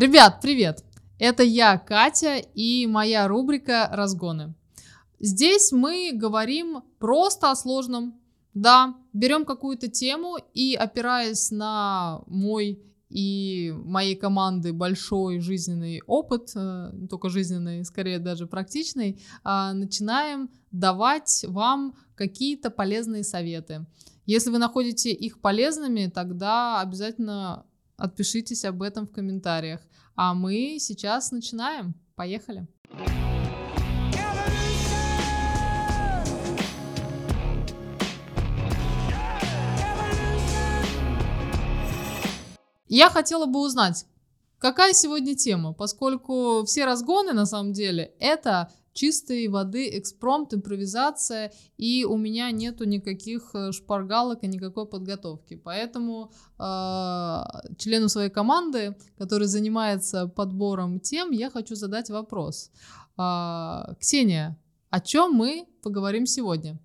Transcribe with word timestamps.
Ребят, 0.00 0.38
привет! 0.40 0.82
Это 1.18 1.42
я, 1.42 1.76
Катя, 1.76 2.36
и 2.38 2.86
моя 2.86 3.28
рубрика 3.28 3.86
«Разгоны». 3.92 4.54
Здесь 5.18 5.72
мы 5.72 6.12
говорим 6.14 6.80
просто 6.98 7.50
о 7.50 7.54
сложном. 7.54 8.18
Да, 8.54 8.96
берем 9.12 9.44
какую-то 9.44 9.88
тему 9.88 10.38
и, 10.54 10.74
опираясь 10.74 11.50
на 11.50 12.22
мой 12.28 12.82
и 13.10 13.74
моей 13.76 14.16
команды 14.16 14.72
большой 14.72 15.38
жизненный 15.40 16.00
опыт, 16.06 16.52
э, 16.54 16.90
не 16.94 17.06
только 17.06 17.28
жизненный, 17.28 17.84
скорее 17.84 18.20
даже 18.20 18.46
практичный, 18.46 19.20
а, 19.44 19.74
начинаем 19.74 20.48
давать 20.70 21.44
вам 21.46 21.94
какие-то 22.14 22.70
полезные 22.70 23.22
советы. 23.22 23.84
Если 24.24 24.48
вы 24.48 24.56
находите 24.56 25.12
их 25.12 25.42
полезными, 25.42 26.06
тогда 26.06 26.80
обязательно 26.80 27.66
отпишитесь 28.00 28.64
об 28.64 28.82
этом 28.82 29.06
в 29.06 29.12
комментариях. 29.12 29.80
А 30.16 30.34
мы 30.34 30.78
сейчас 30.80 31.30
начинаем. 31.30 31.94
Поехали. 32.16 32.66
Я 42.92 43.08
хотела 43.08 43.46
бы 43.46 43.60
узнать, 43.60 44.04
какая 44.58 44.94
сегодня 44.94 45.36
тема, 45.36 45.72
поскольку 45.72 46.64
все 46.66 46.84
разгоны 46.84 47.32
на 47.32 47.46
самом 47.46 47.72
деле 47.72 48.14
это 48.18 48.72
чистой 48.92 49.48
воды 49.48 49.98
экспромт, 49.98 50.54
импровизация, 50.54 51.52
и 51.76 52.04
у 52.04 52.16
меня 52.16 52.50
нету 52.50 52.84
никаких 52.84 53.54
э, 53.54 53.72
шпаргалок 53.72 54.42
и 54.42 54.48
никакой 54.48 54.86
подготовки. 54.86 55.56
Поэтому 55.56 56.30
э, 56.58 56.62
члену 57.78 58.08
своей 58.08 58.30
команды, 58.30 58.96
который 59.18 59.46
занимается 59.46 60.26
подбором 60.26 61.00
тем, 61.00 61.30
я 61.30 61.50
хочу 61.50 61.74
задать 61.74 62.10
вопрос. 62.10 62.70
Э, 63.18 63.94
Ксения, 63.98 64.58
о 64.90 65.00
чем 65.00 65.32
мы 65.32 65.66
поговорим 65.82 66.26
сегодня? 66.26 66.78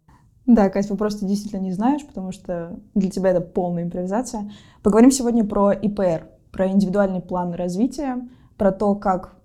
Да, 0.45 0.69
Кать, 0.69 0.89
вопрос 0.89 1.15
ты 1.15 1.25
действительно 1.25 1.61
не 1.61 1.71
знаешь, 1.71 2.05
потому 2.05 2.31
что 2.31 2.79
для 2.93 3.09
тебя 3.09 3.31
это 3.31 3.41
полная 3.41 3.83
импровизация. 3.83 4.51
Поговорим 4.83 5.09
сегодня 5.09 5.43
про 5.43 5.71
ИПР, 5.71 6.29
про 6.51 6.67
индивидуальный 6.69 7.21
план 7.21 7.53
развития, 7.53 8.29
про 8.55 8.71
то, 8.71 8.93
как 8.95 9.35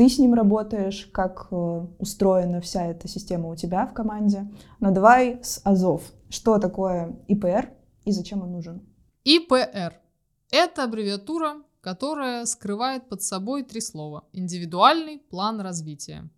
ты 0.00 0.08
с 0.08 0.18
ним 0.18 0.32
работаешь, 0.32 1.10
как 1.12 1.48
э, 1.50 1.86
устроена 1.98 2.62
вся 2.62 2.86
эта 2.86 3.06
система 3.06 3.50
у 3.50 3.54
тебя 3.54 3.86
в 3.86 3.92
команде. 3.92 4.50
Но 4.80 4.92
давай 4.92 5.40
с 5.42 5.60
Азов. 5.62 6.00
Что 6.30 6.58
такое 6.58 7.18
ИПР 7.28 7.68
и 8.06 8.12
зачем 8.12 8.40
он 8.40 8.50
нужен? 8.50 8.80
ИПР– 9.24 10.00
это 10.50 10.84
аббревиатура, 10.84 11.56
которая 11.82 12.46
скрывает 12.46 13.10
под 13.10 13.22
собой 13.22 13.62
три 13.62 13.82
слова. 13.82 14.24
Индивидуальный 14.32 15.18
план 15.18 15.60
развития. 15.60 16.30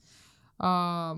А, 0.59 1.17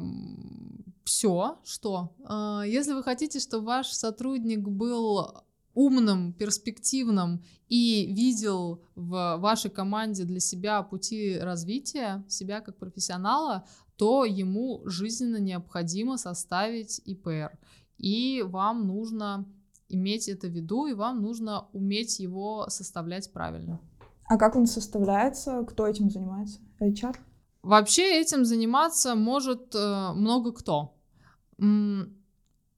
все, 1.05 1.57
что? 1.65 2.13
А, 2.27 2.65
если 2.67 2.93
вы 2.93 3.03
хотите, 3.03 3.41
чтобы 3.41 3.65
ваш 3.69 3.87
сотрудник 3.87 4.69
был 4.69 5.44
умным, 5.75 6.33
перспективным 6.33 7.43
и 7.69 8.13
видел 8.13 8.83
в 8.95 9.37
вашей 9.39 9.71
команде 9.71 10.25
для 10.25 10.41
себя 10.41 10.83
пути 10.83 11.39
развития 11.39 12.25
себя 12.29 12.61
как 12.61 12.79
профессионала, 12.79 13.67
то 13.97 14.25
ему 14.25 14.83
жизненно 14.85 15.39
необходимо 15.39 16.17
составить 16.17 17.01
ИПР. 17.05 17.59
И 17.99 18.43
вам 18.47 18.87
нужно 18.87 19.47
иметь 19.89 20.29
это 20.29 20.49
в 20.49 20.51
виду, 20.51 20.87
и 20.87 20.95
вам 20.95 21.23
нужно 21.23 21.69
уметь 21.73 22.19
его 22.19 22.67
составлять 22.69 23.33
правильно. 23.33 23.81
А 24.27 24.37
как 24.37 24.57
он 24.57 24.67
составляется? 24.67 25.65
Кто 25.65 25.87
этим 25.87 26.11
занимается? 26.11 26.61
HR? 26.81 27.17
Вообще 27.63 28.21
этим 28.21 28.45
заниматься 28.45 29.15
может 29.15 29.75
э, 29.75 30.13
много 30.15 30.53
кто. 30.53 30.95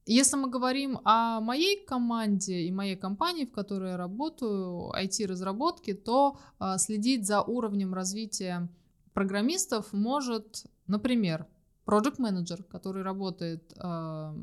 Если 0.09 0.37
мы 0.37 0.49
говорим 0.49 1.01
о 1.05 1.41
моей 1.41 1.85
команде 1.85 2.61
и 2.61 2.71
моей 2.71 2.95
компании, 2.97 3.45
в 3.45 3.51
которой 3.51 3.91
я 3.91 3.97
работаю, 3.97 4.93
IT-разработки, 4.97 5.95
то 5.95 6.39
э, 6.61 6.79
следить 6.79 7.27
за 7.27 7.43
уровнем 7.43 7.93
развития 7.93 8.69
программистов 9.15 9.93
может, 9.93 10.65
например, 10.87 11.47
project 11.87 12.17
менеджер 12.19 12.63
который 12.63 13.03
работает 13.03 13.73
э, 13.77 14.35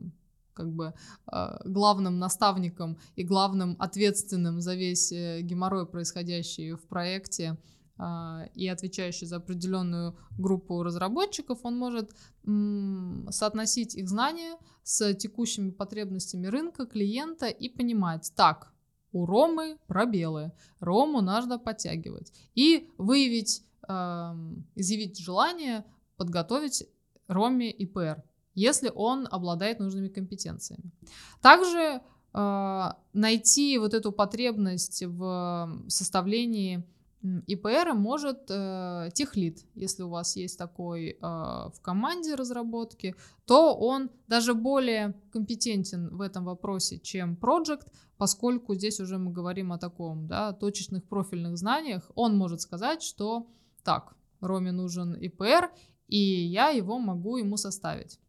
как 0.53 0.71
бы 0.71 0.93
э, 1.31 1.57
главным 1.65 2.19
наставником 2.19 2.97
и 3.15 3.23
главным 3.23 3.77
ответственным 3.79 4.59
за 4.59 4.75
весь 4.75 5.13
э, 5.13 5.41
геморрой, 5.41 5.85
происходящий 5.85 6.73
в 6.73 6.81
проекте, 6.87 7.51
а, 7.51 7.57
и 8.55 8.67
отвечающий 8.67 9.27
за 9.27 9.37
определенную 9.37 10.17
группу 10.37 10.83
разработчиков, 10.83 11.59
он 11.63 11.77
может 11.77 12.11
соотносить 13.29 13.95
их 13.95 14.09
знания 14.09 14.57
с 14.83 15.13
текущими 15.13 15.71
потребностями 15.71 16.47
рынка, 16.47 16.85
клиента 16.85 17.47
и 17.47 17.69
понимать, 17.69 18.33
так, 18.35 18.73
у 19.13 19.25
Ромы 19.25 19.77
пробелы, 19.87 20.51
Рому 20.79 21.21
надо 21.21 21.59
подтягивать. 21.59 22.33
И 22.55 22.89
выявить, 22.97 23.63
изъявить 24.75 25.19
желание 25.19 25.85
подготовить 26.17 26.87
Роме 27.27 27.71
ИПР, 27.71 28.23
если 28.55 28.91
он 28.93 29.27
обладает 29.31 29.79
нужными 29.79 30.09
компетенциями. 30.09 30.91
Также 31.41 32.01
а, 32.33 32.97
найти 33.13 33.77
вот 33.77 33.93
эту 33.93 34.11
потребность 34.11 35.03
в 35.03 35.83
составлении 35.87 36.83
ИПР 37.23 37.93
может 37.93 38.49
э, 38.49 39.09
техлит, 39.13 39.65
если 39.75 40.03
у 40.03 40.09
вас 40.09 40.35
есть 40.35 40.57
такой 40.57 41.11
э, 41.11 41.17
в 41.21 41.75
команде 41.81 42.35
разработки, 42.35 43.15
то 43.45 43.75
он 43.75 44.09
даже 44.27 44.53
более 44.53 45.13
компетентен 45.31 46.09
в 46.09 46.19
этом 46.19 46.43
вопросе, 46.43 46.99
чем 46.99 47.37
project, 47.41 47.87
поскольку 48.17 48.75
здесь 48.75 48.99
уже 48.99 49.17
мы 49.17 49.31
говорим 49.31 49.71
о 49.71 49.77
таком, 49.77 50.27
да, 50.27 50.51
точечных 50.51 51.05
профильных 51.05 51.57
знаниях. 51.57 52.11
Он 52.15 52.35
может 52.35 52.59
сказать, 52.59 53.01
что 53.01 53.47
так, 53.83 54.15
Роме 54.41 54.73
нужен 54.73 55.13
ИПР, 55.13 55.71
и 56.09 56.17
я 56.17 56.69
его 56.69 56.99
могу 56.99 57.37
ему 57.37 57.55
составить. 57.55 58.19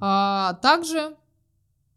А, 0.00 0.54
также 0.54 1.16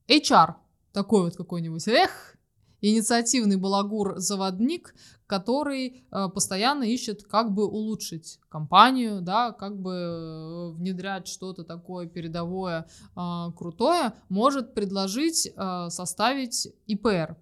HR, 0.07 0.55
такой 0.93 1.23
вот 1.23 1.35
какой-нибудь, 1.35 1.87
эх, 1.87 2.36
инициативный 2.81 3.57
балагур-заводник, 3.57 4.93
который 5.27 6.05
э, 6.11 6.29
постоянно 6.29 6.83
ищет, 6.83 7.23
как 7.23 7.53
бы 7.53 7.67
улучшить 7.67 8.39
компанию, 8.49 9.21
да, 9.21 9.51
как 9.51 9.77
бы 9.77 9.91
э, 9.91 10.69
внедрять 10.71 11.27
что-то 11.27 11.63
такое 11.63 12.07
передовое, 12.07 12.87
э, 13.15 13.45
крутое, 13.55 14.13
может 14.29 14.73
предложить 14.73 15.53
составить 15.89 16.69
ИПР. 16.87 17.35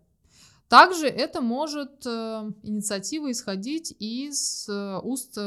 Также 0.67 1.07
это 1.07 1.41
может 1.41 2.05
инициатива 2.05 3.31
исходить 3.31 3.95
из 3.99 4.67
уст 5.03 5.37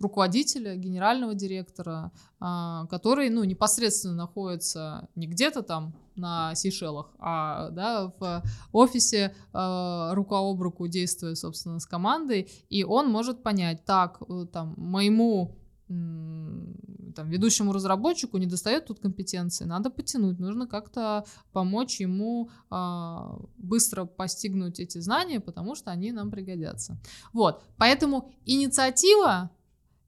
руководителя, 0.00 0.76
генерального 0.76 1.34
директора, 1.34 2.12
а, 2.40 2.86
который 2.86 3.30
ну, 3.30 3.44
непосредственно 3.44 4.14
находится 4.14 5.08
не 5.14 5.26
где-то 5.26 5.62
там 5.62 5.94
на 6.16 6.54
Сейшелах, 6.54 7.14
а 7.18 7.70
да, 7.70 8.12
в 8.18 8.42
офисе 8.72 9.34
а, 9.52 10.14
рука 10.14 10.38
об 10.38 10.60
руку 10.60 10.86
действуя, 10.88 11.34
собственно, 11.34 11.80
с 11.80 11.86
командой, 11.86 12.50
и 12.68 12.84
он 12.84 13.10
может 13.10 13.42
понять, 13.42 13.84
так, 13.84 14.22
э, 14.28 14.46
там, 14.52 14.74
моему 14.76 15.56
там, 15.86 17.28
ведущему 17.28 17.72
разработчику 17.72 18.38
не 18.38 18.46
достает 18.46 18.86
тут 18.86 19.00
компетенции, 19.00 19.64
надо 19.64 19.90
потянуть, 19.90 20.38
нужно 20.38 20.66
как-то 20.66 21.24
помочь 21.52 22.00
ему 22.00 22.50
э, 22.70 23.16
быстро 23.58 24.06
постигнуть 24.06 24.80
эти 24.80 24.98
знания, 24.98 25.40
потому 25.40 25.74
что 25.74 25.90
они 25.90 26.12
нам 26.12 26.30
пригодятся. 26.30 26.98
Вот, 27.32 27.62
поэтому 27.76 28.32
инициатива 28.46 29.50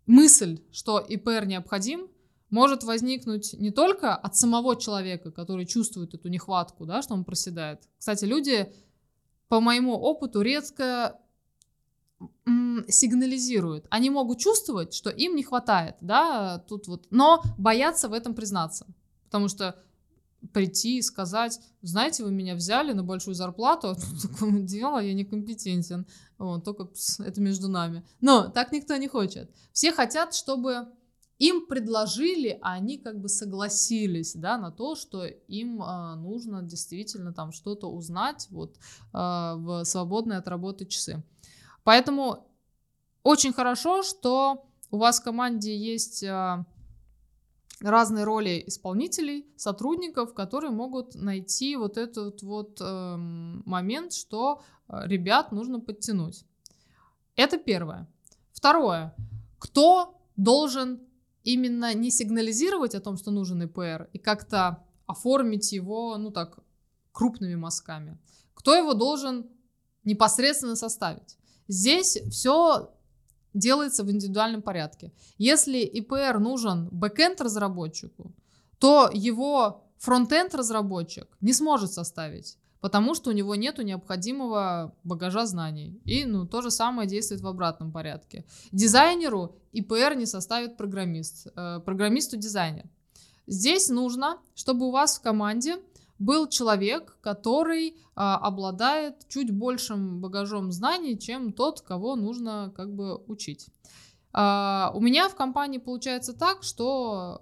мысль, 0.06 0.61
что 0.73 0.99
ИПР 0.99 1.47
необходим, 1.47 2.08
может 2.50 2.85
возникнуть 2.85 3.55
не 3.55 3.70
только 3.70 4.14
от 4.14 4.37
самого 4.37 4.76
человека, 4.76 5.31
который 5.31 5.67
чувствует 5.67 6.14
эту 6.14 6.29
нехватку, 6.29 6.87
да, 6.87 7.03
что 7.03 7.14
он 7.14 7.25
проседает. 7.25 7.88
Кстати, 7.99 8.25
люди, 8.25 8.73
по 9.49 9.61
моему 9.61 9.94
опыту, 9.94 10.41
редко 10.43 11.19
сигнализируют. 12.88 13.87
Они 13.91 14.11
могут 14.11 14.38
чувствовать, 14.38 14.94
что 14.94 15.11
им 15.11 15.35
не 15.35 15.43
хватает, 15.43 15.97
да, 16.00 16.59
тут 16.69 16.87
вот, 16.87 17.06
но 17.11 17.43
боятся 17.59 18.09
в 18.09 18.12
этом 18.12 18.35
признаться. 18.35 18.87
Потому 19.25 19.49
что 19.49 19.82
прийти 20.52 20.98
и 20.98 21.02
сказать, 21.02 21.60
знаете, 21.82 22.25
вы 22.25 22.31
меня 22.31 22.54
взяли 22.54 22.93
на 22.93 23.02
большую 23.02 23.34
зарплату, 23.34 23.90
а 23.90 23.96
такое 24.22 24.60
дело, 24.60 24.98
я 24.98 25.14
некомпетентен. 25.14 26.06
Вот, 26.38 26.64
только 26.64 26.88
это 27.20 27.40
между 27.40 27.69
нами. 27.69 28.04
Но 28.20 28.48
так 28.48 28.72
никто 28.72 28.96
не 28.96 29.08
хочет. 29.08 29.50
Все 29.72 29.93
хотят, 29.93 30.34
чтобы 30.34 30.88
им 31.38 31.66
предложили, 31.66 32.58
а 32.62 32.75
они 32.75 32.98
как 32.98 33.20
бы 33.20 33.28
согласились, 33.28 34.34
да, 34.34 34.56
на 34.56 34.70
то, 34.70 34.94
что 34.94 35.25
им 35.25 35.82
э, 35.82 36.14
нужно 36.14 36.62
действительно 36.62 37.32
там 37.32 37.52
что-то 37.52 37.90
узнать 37.90 38.49
вот 38.50 38.76
э, 38.76 38.78
в 39.12 39.84
свободные 39.84 40.38
от 40.38 40.49
работы 40.49 40.87
часы. 40.87 41.22
Поэтому 41.84 42.46
очень 43.22 43.52
хорошо, 43.52 44.02
что 44.02 44.66
у 44.90 44.99
вас 44.99 45.20
в 45.20 45.25
команде 45.25 45.76
есть 45.76 46.25
а, 46.25 46.64
разные 47.81 48.25
роли 48.25 48.62
исполнителей, 48.67 49.46
сотрудников, 49.56 50.34
которые 50.34 50.70
могут 50.70 51.14
найти 51.14 51.76
вот 51.76 51.99
этот 51.99 52.43
вот 52.43 52.81
э, 52.81 53.17
момент, 53.17 54.12
что 54.12 54.62
э, 54.88 55.06
ребят 55.06 55.52
нужно 55.52 55.81
подтянуть. 55.81 56.44
Это 57.37 57.58
первое. 57.58 58.08
Второе. 58.52 59.14
Кто 59.58 60.19
должен 60.37 61.00
именно 61.44 61.94
не 61.94 62.11
сигнализировать 62.11 62.94
о 62.94 63.00
том, 63.00 63.17
что 63.17 63.31
нужен 63.31 63.62
ИПР, 63.62 64.08
и 64.12 64.19
как-то 64.19 64.82
оформить 65.06 65.73
его, 65.73 66.17
ну 66.17 66.31
так, 66.31 66.58
крупными 67.12 67.56
мазками? 67.56 68.19
Кто 68.55 68.75
его 68.75 68.94
должен 68.94 69.46
непосредственно 70.05 70.76
составить? 70.76 71.37
Здесь 71.69 72.19
все 72.31 72.90
делается 73.56 74.05
в 74.05 74.11
индивидуальном 74.11 74.62
порядке. 74.62 75.12
Если 75.38 75.79
ИПР 75.79 76.38
нужен 76.38 76.88
бэкенд 76.91 77.41
разработчику, 77.41 78.32
то 78.79 79.11
его 79.12 79.85
фронтенд 79.99 80.55
разработчик 80.55 81.26
не 81.41 81.53
сможет 81.53 81.93
составить, 81.93 82.58
потому 82.81 83.14
что 83.14 83.31
у 83.31 83.32
него 83.32 83.55
нет 83.55 83.79
необходимого 83.79 84.94
багажа 85.05 85.47
знаний. 85.47 86.00
И 86.05 86.25
ну, 86.25 86.47
то 86.47 86.62
же 86.62 86.70
самое 86.70 87.08
действует 87.08 87.41
в 87.41 87.47
обратном 87.47 87.93
порядке. 87.93 88.44
Дизайнеру 88.73 89.56
ИПР 89.73 90.14
не 90.17 90.26
составит 90.26 90.76
программист, 90.76 91.49
э, 91.56 91.81
программисту 91.85 92.37
дизайнер. 92.37 92.85
Здесь 93.47 93.88
нужно, 93.88 94.38
чтобы 94.55 94.87
у 94.87 94.91
вас 94.91 95.19
в 95.19 95.23
команде 95.23 95.76
был 96.18 96.48
человек, 96.48 97.18
который 97.20 97.96
а, 98.14 98.38
обладает 98.38 99.28
чуть 99.28 99.50
большим 99.50 100.20
багажом 100.20 100.72
знаний, 100.72 101.18
чем 101.18 101.52
тот, 101.52 101.80
кого 101.80 102.16
нужно 102.16 102.72
как 102.74 102.94
бы 102.94 103.16
учить. 103.26 103.68
А, 104.32 104.92
у 104.94 105.00
меня 105.00 105.28
в 105.28 105.34
компании 105.34 105.78
получается 105.78 106.32
так, 106.32 106.62
что 106.62 107.40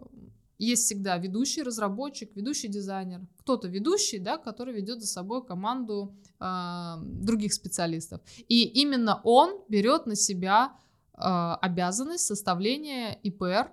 есть 0.59 0.85
всегда 0.85 1.17
ведущий 1.19 1.63
разработчик, 1.63 2.31
ведущий 2.35 2.69
дизайнер, 2.69 3.21
кто-то 3.39 3.69
ведущий, 3.69 4.19
да, 4.19 4.39
который 4.39 4.75
ведет 4.75 5.01
за 5.01 5.07
собой 5.07 5.45
команду 5.45 6.15
э, 6.41 6.95
других 7.03 7.53
специалистов. 7.53 8.21
И 8.49 8.63
именно 8.63 9.21
он 9.25 9.61
берет 9.69 10.07
на 10.07 10.15
себя 10.15 10.73
э, 11.13 11.19
обязанность 11.61 12.27
составления 12.27 13.19
ИПР, 13.23 13.71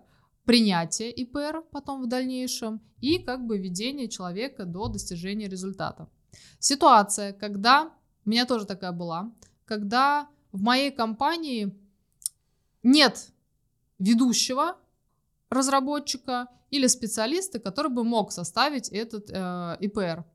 принятие 0.51 1.11
ИПР 1.11 1.63
потом 1.71 2.01
в 2.01 2.07
дальнейшем 2.07 2.81
и 2.99 3.19
как 3.19 3.45
бы 3.45 3.57
ведение 3.57 4.09
человека 4.09 4.65
до 4.65 4.89
достижения 4.89 5.47
результата. 5.47 6.09
Ситуация, 6.59 7.31
когда, 7.31 7.93
у 8.25 8.29
меня 8.29 8.45
тоже 8.45 8.65
такая 8.65 8.91
была, 8.91 9.31
когда 9.65 10.27
в 10.51 10.61
моей 10.61 10.91
компании 10.91 11.73
нет 12.83 13.31
ведущего 13.97 14.75
разработчика 15.49 16.47
или 16.69 16.87
специалиста, 16.87 17.59
который 17.59 17.89
бы 17.89 18.03
мог 18.03 18.33
составить 18.33 18.89
этот 18.89 19.29
э, 19.29 19.77
ИПР. 19.79 20.25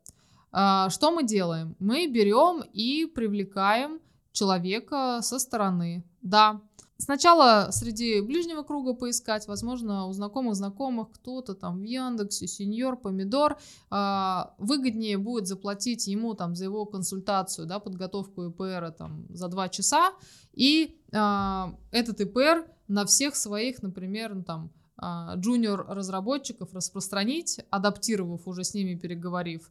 Э, 0.50 0.88
что 0.88 1.10
мы 1.10 1.24
делаем? 1.24 1.76
Мы 1.78 2.06
берем 2.06 2.62
и 2.72 3.04
привлекаем 3.04 4.00
человека 4.32 5.20
со 5.20 5.38
стороны. 5.38 6.04
Да, 6.22 6.62
Сначала 6.98 7.68
среди 7.72 8.22
ближнего 8.22 8.62
круга 8.62 8.94
поискать, 8.94 9.46
возможно, 9.46 10.06
у 10.06 10.12
знакомых 10.12 10.54
знакомых 10.54 11.10
кто-то 11.12 11.54
там 11.54 11.80
в 11.80 11.82
Яндексе, 11.82 12.46
сеньор, 12.46 12.96
помидор, 12.96 13.58
а, 13.90 14.54
выгоднее 14.56 15.18
будет 15.18 15.46
заплатить 15.46 16.06
ему 16.06 16.32
там 16.34 16.54
за 16.56 16.64
его 16.64 16.86
консультацию, 16.86 17.66
да, 17.66 17.80
подготовку 17.80 18.46
ИПР 18.46 18.94
там 18.96 19.26
за 19.28 19.48
два 19.48 19.68
часа, 19.68 20.12
и 20.54 20.98
а, 21.12 21.74
этот 21.90 22.22
ИПР 22.22 22.66
на 22.88 23.04
всех 23.04 23.36
своих, 23.36 23.82
например, 23.82 24.34
ну, 24.34 24.42
там 24.42 24.70
а, 24.96 25.34
джуниор 25.36 25.84
разработчиков 25.88 26.72
распространить, 26.72 27.60
адаптировав 27.68 28.48
уже 28.48 28.64
с 28.64 28.72
ними, 28.72 28.94
переговорив. 28.94 29.70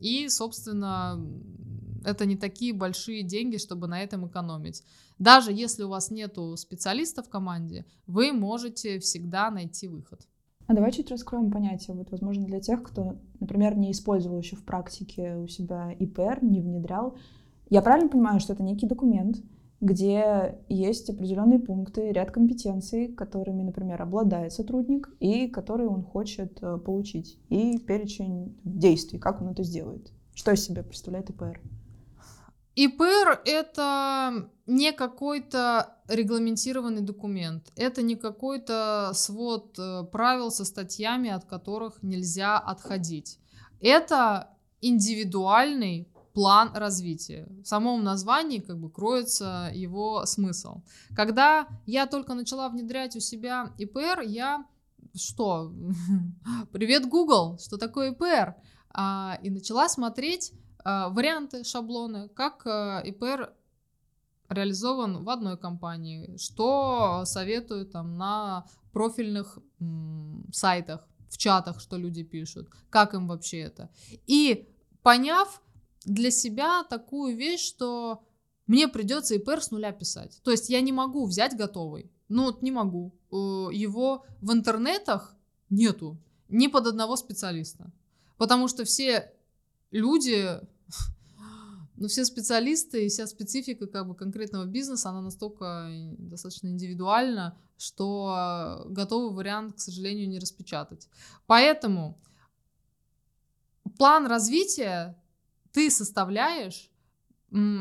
И, 0.00 0.28
собственно, 0.28 1.20
это 2.04 2.26
не 2.26 2.36
такие 2.36 2.72
большие 2.72 3.22
деньги, 3.22 3.56
чтобы 3.56 3.86
на 3.86 4.02
этом 4.02 4.26
экономить. 4.26 4.82
Даже 5.18 5.52
если 5.52 5.82
у 5.82 5.88
вас 5.88 6.10
нету 6.10 6.56
специалиста 6.56 7.22
в 7.22 7.28
команде, 7.28 7.84
вы 8.06 8.32
можете 8.32 8.98
всегда 8.98 9.50
найти 9.50 9.88
выход. 9.88 10.26
А 10.66 10.74
давай 10.74 10.92
чуть 10.92 11.10
раскроем 11.10 11.50
понятие. 11.50 11.96
Вот, 11.96 12.10
возможно, 12.10 12.46
для 12.46 12.60
тех, 12.60 12.82
кто, 12.82 13.16
например, 13.40 13.76
не 13.76 13.90
использовал 13.90 14.38
еще 14.38 14.54
в 14.56 14.64
практике 14.64 15.36
у 15.36 15.48
себя 15.48 15.92
ИПР, 15.98 16.38
не 16.42 16.60
внедрял. 16.60 17.16
Я 17.70 17.82
правильно 17.82 18.08
понимаю, 18.08 18.38
что 18.38 18.52
это 18.52 18.62
некий 18.62 18.86
документ, 18.86 19.42
где 19.80 20.58
есть 20.68 21.10
определенные 21.10 21.58
пункты, 21.58 22.12
ряд 22.12 22.30
компетенций, 22.30 23.08
которыми, 23.08 23.62
например, 23.62 24.00
обладает 24.00 24.52
сотрудник 24.52 25.10
и 25.20 25.48
которые 25.48 25.88
он 25.88 26.02
хочет 26.02 26.58
э, 26.62 26.78
получить, 26.78 27.38
и 27.48 27.78
перечень 27.78 28.56
действий, 28.62 29.18
как 29.18 29.40
он 29.40 29.48
это 29.48 29.62
сделает. 29.62 30.12
Что 30.34 30.52
из 30.52 30.64
себя 30.64 30.82
представляет 30.82 31.30
ИПР? 31.30 31.60
ИПР— 32.76 33.42
это 33.44 34.48
не 34.66 34.92
какой-то 34.92 35.96
регламентированный 36.08 37.02
документ, 37.02 37.70
это 37.76 38.02
не 38.02 38.16
какой-то 38.16 39.12
свод 39.14 39.78
э, 39.78 40.04
правил 40.10 40.50
со 40.50 40.64
статьями, 40.64 41.30
от 41.30 41.44
которых 41.44 42.02
нельзя 42.02 42.58
отходить. 42.58 43.38
Это 43.80 44.50
индивидуальный 44.80 46.08
план 46.32 46.70
развития. 46.74 47.48
В 47.62 47.66
самом 47.66 48.04
названии 48.04 48.60
как 48.60 48.78
бы 48.78 48.90
кроется 48.90 49.70
его 49.74 50.24
смысл. 50.26 50.82
Когда 51.16 51.66
я 51.86 52.06
только 52.06 52.34
начала 52.34 52.68
внедрять 52.68 53.16
у 53.16 53.20
себя 53.20 53.72
ИПР, 53.78 54.22
я 54.26 54.64
что? 55.14 55.72
Привет, 56.72 57.08
Google, 57.08 57.58
что 57.58 57.78
такое 57.78 58.12
ИПР? 58.12 58.54
А, 58.92 59.38
и 59.42 59.50
начала 59.50 59.88
смотреть 59.88 60.52
варианты, 60.84 61.64
шаблоны, 61.64 62.28
как 62.28 62.66
а, 62.66 63.00
ИПР 63.04 63.52
реализован 64.48 65.22
в 65.24 65.30
одной 65.30 65.56
компании, 65.56 66.36
что 66.36 67.22
советуют 67.24 67.92
там 67.92 68.16
на 68.16 68.66
профильных 68.92 69.58
м, 69.80 70.44
сайтах, 70.52 71.06
в 71.28 71.38
чатах, 71.38 71.80
что 71.80 71.96
люди 71.96 72.24
пишут, 72.24 72.68
как 72.90 73.14
им 73.14 73.28
вообще 73.28 73.60
это. 73.60 73.88
И 74.26 74.68
поняв 75.02 75.62
для 76.04 76.30
себя 76.30 76.82
такую 76.84 77.36
вещь, 77.36 77.64
что 77.64 78.24
мне 78.66 78.88
придется 78.88 79.34
ИПР 79.36 79.62
с 79.62 79.70
нуля 79.70 79.92
писать. 79.92 80.40
То 80.42 80.50
есть 80.50 80.68
я 80.68 80.80
не 80.80 80.92
могу 80.92 81.26
взять 81.26 81.56
готовый. 81.56 82.10
Ну 82.28 82.44
вот 82.44 82.62
не 82.62 82.70
могу. 82.70 83.12
Его 83.30 84.24
в 84.40 84.52
интернетах 84.52 85.36
нету. 85.70 86.18
Ни 86.48 86.66
под 86.66 86.86
одного 86.86 87.16
специалиста. 87.16 87.92
Потому 88.36 88.68
что 88.68 88.84
все 88.84 89.32
люди, 89.90 90.60
ну, 91.96 92.08
все 92.08 92.24
специалисты 92.24 93.06
и 93.06 93.08
вся 93.08 93.26
специфика 93.26 93.86
как 93.86 94.06
бы 94.06 94.14
конкретного 94.14 94.64
бизнеса, 94.64 95.10
она 95.10 95.20
настолько 95.20 95.88
достаточно 96.18 96.68
индивидуальна, 96.68 97.58
что 97.76 98.84
готовый 98.88 99.34
вариант, 99.34 99.76
к 99.76 99.80
сожалению, 99.80 100.28
не 100.28 100.38
распечатать. 100.38 101.08
Поэтому 101.46 102.20
план 103.98 104.26
развития 104.26 105.20
ты 105.72 105.90
составляешь, 105.90 106.90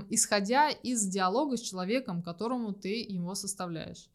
исходя 0.10 0.70
из 0.70 1.06
диалога 1.08 1.58
с 1.58 1.62
человеком, 1.62 2.24
которому 2.24 2.74
ты 2.74 3.02
его 3.02 3.36
составляешь. 3.36 4.10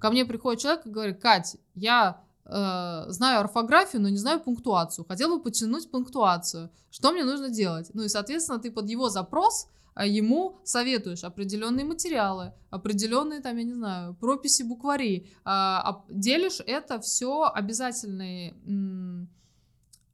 Ко 0.00 0.10
мне 0.10 0.24
приходит 0.24 0.60
человек 0.60 0.86
и 0.86 0.90
говорит, 0.90 1.20
Кать, 1.20 1.56
я 1.74 2.20
э, 2.20 2.25
знаю 2.48 3.40
орфографию, 3.40 4.02
но 4.02 4.08
не 4.08 4.18
знаю 4.18 4.40
пунктуацию. 4.40 5.04
Хотел 5.04 5.36
бы 5.36 5.42
подтянуть 5.42 5.90
пунктуацию. 5.90 6.70
Что 6.90 7.12
мне 7.12 7.24
нужно 7.24 7.50
делать? 7.50 7.90
Ну 7.94 8.02
и, 8.02 8.08
соответственно, 8.08 8.58
ты 8.58 8.70
под 8.70 8.88
его 8.88 9.08
запрос 9.08 9.68
э, 9.96 10.08
ему 10.08 10.60
советуешь 10.64 11.24
определенные 11.24 11.84
материалы, 11.84 12.52
определенные, 12.70 13.40
там, 13.40 13.56
я 13.56 13.64
не 13.64 13.74
знаю, 13.74 14.14
прописи, 14.14 14.62
буквари. 14.62 15.26
Э, 15.44 15.78
делишь 16.08 16.60
это 16.66 17.00
все 17.00 17.50
обязательные 17.54 18.54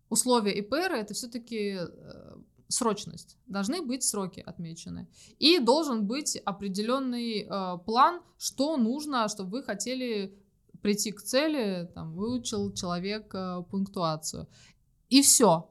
условия 0.09 0.59
ИПР, 0.59 0.93
это 0.93 1.15
все-таки 1.15 1.79
э, 1.79 2.37
срочность. 2.69 3.37
Должны 3.47 3.83
быть 3.83 4.03
сроки 4.03 4.41
отмечены. 4.41 5.07
И 5.39 5.59
должен 5.59 6.07
быть 6.07 6.37
определенный 6.45 7.43
э, 7.43 7.79
план, 7.85 8.21
что 8.39 8.77
нужно, 8.77 9.29
чтобы 9.29 9.51
вы 9.51 9.63
хотели 9.63 10.35
прийти 10.83 11.13
к 11.13 11.23
цели, 11.23 11.91
там, 11.95 12.15
выучил 12.15 12.73
человек 12.73 13.35
пунктуацию. 13.71 14.49
И 15.09 15.23
все. 15.23 15.71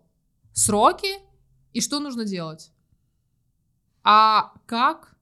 Сроки 0.54 1.20
и 1.74 1.82
что 1.82 2.00
нужно 2.00 2.26
делать. 2.26 2.72
А 4.04 4.54
как, 4.66 5.16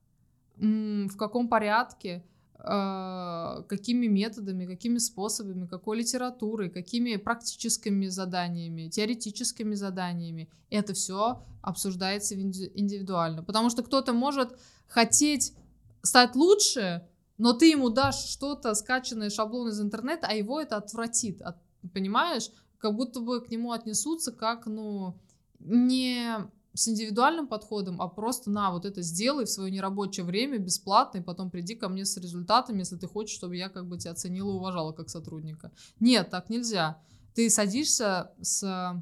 в 0.58 1.16
каком 1.18 1.48
порядке, 1.50 2.24
э, 2.60 3.64
какими 3.68 4.08
методами, 4.08 4.66
какими 4.66 4.98
способами, 4.98 5.68
какой 5.68 5.98
литературой, 5.98 6.70
какими 6.70 7.18
практическими 7.18 8.08
заданиями, 8.08 8.90
теоретическими 8.90 9.76
заданиями. 9.76 10.50
Это 10.70 10.94
все 10.94 11.44
обсуждается 11.62 12.36
индивидуально. 12.36 13.44
Потому 13.44 13.70
что 13.70 13.84
кто-то 13.84 14.14
может 14.14 14.58
хотеть 14.88 15.54
стать 16.02 16.36
лучше, 16.36 17.08
но 17.40 17.54
ты 17.54 17.72
ему 17.72 17.90
дашь 17.90 18.26
что-то, 18.26 18.76
скачанное 18.76 19.32
шаблон 19.32 19.70
из 19.70 19.82
интернета, 19.82 20.28
а 20.28 20.34
его 20.34 20.62
это 20.62 20.78
отвратит, 20.78 21.42
от, 21.42 21.56
понимаешь? 21.94 22.52
Как 22.78 22.96
будто 22.96 23.22
бы 23.22 23.42
к 23.42 23.50
нему 23.50 23.72
отнесутся 23.72 24.32
как, 24.32 24.68
ну, 24.68 25.16
не 25.60 26.28
с 26.74 26.88
индивидуальным 26.88 27.48
подходом, 27.48 28.02
а 28.02 28.08
просто 28.08 28.52
на, 28.52 28.72
вот 28.72 28.86
это 28.86 29.02
сделай 29.02 29.46
в 29.46 29.50
свое 29.50 29.72
нерабочее 29.72 30.26
время 30.26 30.60
бесплатно, 30.60 31.20
и 31.20 31.24
потом 31.24 31.50
приди 31.50 31.76
ко 31.76 31.90
мне 31.90 32.06
с 32.06 32.16
результатами, 32.18 32.80
если 32.80 32.98
ты 32.98 33.08
хочешь, 33.08 33.36
чтобы 33.36 33.56
я 33.56 33.70
как 33.70 33.88
бы 33.88 33.98
тебя 33.98 34.12
оценила 34.12 34.52
и 34.52 34.56
уважала 34.56 34.92
как 34.92 35.10
сотрудника. 35.10 35.72
Нет, 36.00 36.30
так 36.30 36.50
нельзя. 36.50 37.02
Ты 37.36 37.50
садишься 37.50 38.32
с 38.42 39.02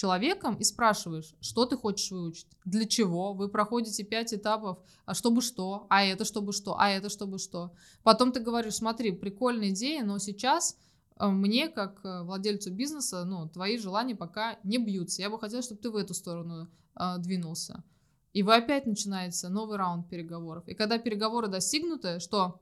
человеком 0.00 0.54
и 0.54 0.64
спрашиваешь, 0.64 1.34
что 1.42 1.66
ты 1.66 1.76
хочешь 1.76 2.10
выучить, 2.10 2.46
для 2.64 2.86
чего, 2.86 3.34
вы 3.34 3.48
проходите 3.50 4.02
пять 4.02 4.32
этапов, 4.32 4.78
а 5.04 5.12
чтобы 5.12 5.42
что, 5.42 5.86
а 5.90 6.02
это 6.02 6.24
чтобы 6.24 6.54
что, 6.54 6.74
а 6.78 6.88
это 6.88 7.10
чтобы 7.10 7.38
что. 7.38 7.74
Потом 8.02 8.32
ты 8.32 8.40
говоришь, 8.40 8.76
смотри, 8.76 9.12
прикольная 9.12 9.68
идея, 9.68 10.02
но 10.02 10.18
сейчас 10.18 10.78
э, 11.16 11.28
мне, 11.28 11.68
как 11.68 12.00
э, 12.02 12.22
владельцу 12.22 12.72
бизнеса, 12.72 13.24
ну, 13.24 13.46
твои 13.46 13.76
желания 13.76 14.16
пока 14.16 14.58
не 14.64 14.78
бьются. 14.78 15.20
Я 15.20 15.28
бы 15.28 15.38
хотела, 15.38 15.62
чтобы 15.62 15.82
ты 15.82 15.90
в 15.90 15.96
эту 15.96 16.14
сторону 16.14 16.70
э, 16.98 17.18
двинулся. 17.18 17.84
И 18.32 18.42
вы 18.42 18.54
опять 18.54 18.86
начинаете 18.86 19.48
новый 19.48 19.76
раунд 19.76 20.08
переговоров. 20.08 20.66
И 20.66 20.74
когда 20.74 20.96
переговоры 20.96 21.48
достигнуты, 21.48 22.20
что 22.20 22.58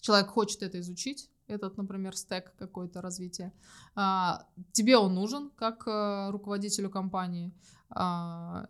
человек 0.00 0.28
хочет 0.28 0.62
это 0.62 0.78
изучить, 0.78 1.28
этот, 1.48 1.76
например, 1.76 2.16
стек 2.16 2.54
какой-то 2.58 3.00
развития, 3.00 3.52
а, 3.94 4.46
тебе 4.72 4.96
он 4.96 5.14
нужен 5.14 5.50
как 5.56 5.84
а, 5.86 6.30
руководителю 6.30 6.90
компании. 6.90 7.52
А, 7.90 8.68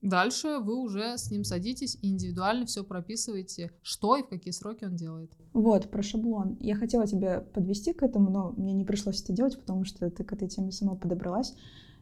дальше 0.00 0.58
вы 0.58 0.76
уже 0.76 1.16
с 1.16 1.30
ним 1.30 1.44
садитесь 1.44 1.98
и 2.02 2.08
индивидуально 2.08 2.66
все 2.66 2.82
прописываете, 2.82 3.72
что 3.82 4.16
и 4.16 4.22
в 4.22 4.28
какие 4.28 4.52
сроки 4.52 4.84
он 4.84 4.96
делает. 4.96 5.32
Вот, 5.52 5.90
про 5.90 6.02
шаблон. 6.02 6.56
Я 6.60 6.76
хотела 6.76 7.06
тебя 7.06 7.40
подвести 7.40 7.92
к 7.92 8.02
этому, 8.02 8.30
но 8.30 8.52
мне 8.56 8.72
не 8.72 8.84
пришлось 8.84 9.22
это 9.22 9.32
делать, 9.32 9.58
потому 9.58 9.84
что 9.84 10.10
ты 10.10 10.24
к 10.24 10.32
этой 10.32 10.48
теме 10.48 10.72
сама 10.72 10.94
подобралась. 10.94 11.54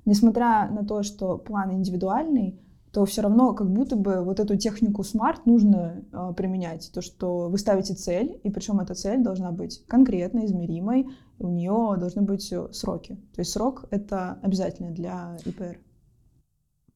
Несмотря 0.04 0.70
на 0.70 0.86
то, 0.86 1.02
что 1.02 1.36
план 1.36 1.72
индивидуальный, 1.72 2.60
то 2.96 3.04
все 3.04 3.20
равно 3.20 3.52
как 3.52 3.70
будто 3.70 3.94
бы 3.94 4.24
вот 4.24 4.40
эту 4.40 4.56
технику 4.56 5.02
SMART 5.02 5.42
нужно 5.44 6.02
э, 6.10 6.32
применять. 6.34 6.90
То, 6.94 7.02
что 7.02 7.50
вы 7.50 7.58
ставите 7.58 7.92
цель, 7.92 8.40
и 8.42 8.48
причем 8.48 8.80
эта 8.80 8.94
цель 8.94 9.22
должна 9.22 9.52
быть 9.52 9.84
конкретной, 9.86 10.46
измеримой, 10.46 11.06
у 11.38 11.50
нее 11.50 11.96
должны 11.98 12.22
быть 12.22 12.54
сроки. 12.72 13.16
То 13.34 13.42
есть 13.42 13.52
срок— 13.52 13.84
это 13.90 14.38
обязательно 14.42 14.92
для 14.92 15.36
ИПР. 15.44 15.78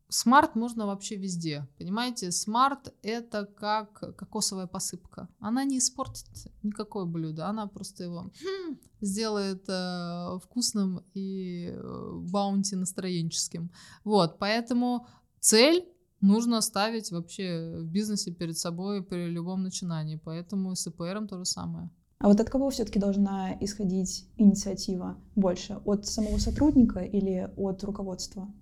SMART 0.08 0.56
можно 0.56 0.86
вообще 0.86 1.16
везде. 1.16 1.68
Понимаете, 1.78 2.32
SMART 2.32 2.94
это 3.02 3.44
как 3.44 4.16
кокосовая 4.16 4.66
посыпка. 4.66 5.28
Она 5.38 5.64
не 5.64 5.78
испортит 5.78 6.26
никакое 6.62 7.04
блюдо, 7.04 7.46
она 7.46 7.66
просто 7.66 8.04
его 8.04 8.22
хм, 8.22 8.78
сделает 9.02 9.68
э, 9.68 10.38
вкусным 10.42 11.04
и 11.12 11.74
э, 11.74 12.12
Bounty 12.32 12.74
настроенческим. 12.74 13.70
Вот, 14.02 14.38
поэтому 14.38 15.06
цель 15.40 15.84
нужно 16.20 16.60
ставить 16.60 17.10
вообще 17.10 17.78
в 17.78 17.86
бизнесе 17.86 18.30
перед 18.30 18.56
собой 18.56 19.02
при 19.02 19.26
любом 19.26 19.62
начинании. 19.62 20.20
Поэтому 20.24 20.74
с 20.74 20.86
ИПРом 20.86 21.28
то 21.28 21.38
же 21.38 21.44
самое. 21.44 21.90
А 22.18 22.28
вот 22.28 22.38
от 22.38 22.50
кого 22.50 22.68
все-таки 22.68 22.98
должна 22.98 23.56
исходить 23.60 24.28
инициатива 24.36 25.16
больше? 25.34 25.80
От 25.86 26.06
самого 26.06 26.36
сотрудника 26.36 27.00
или 27.00 27.50
от 27.56 27.82
руководства? 27.82 28.52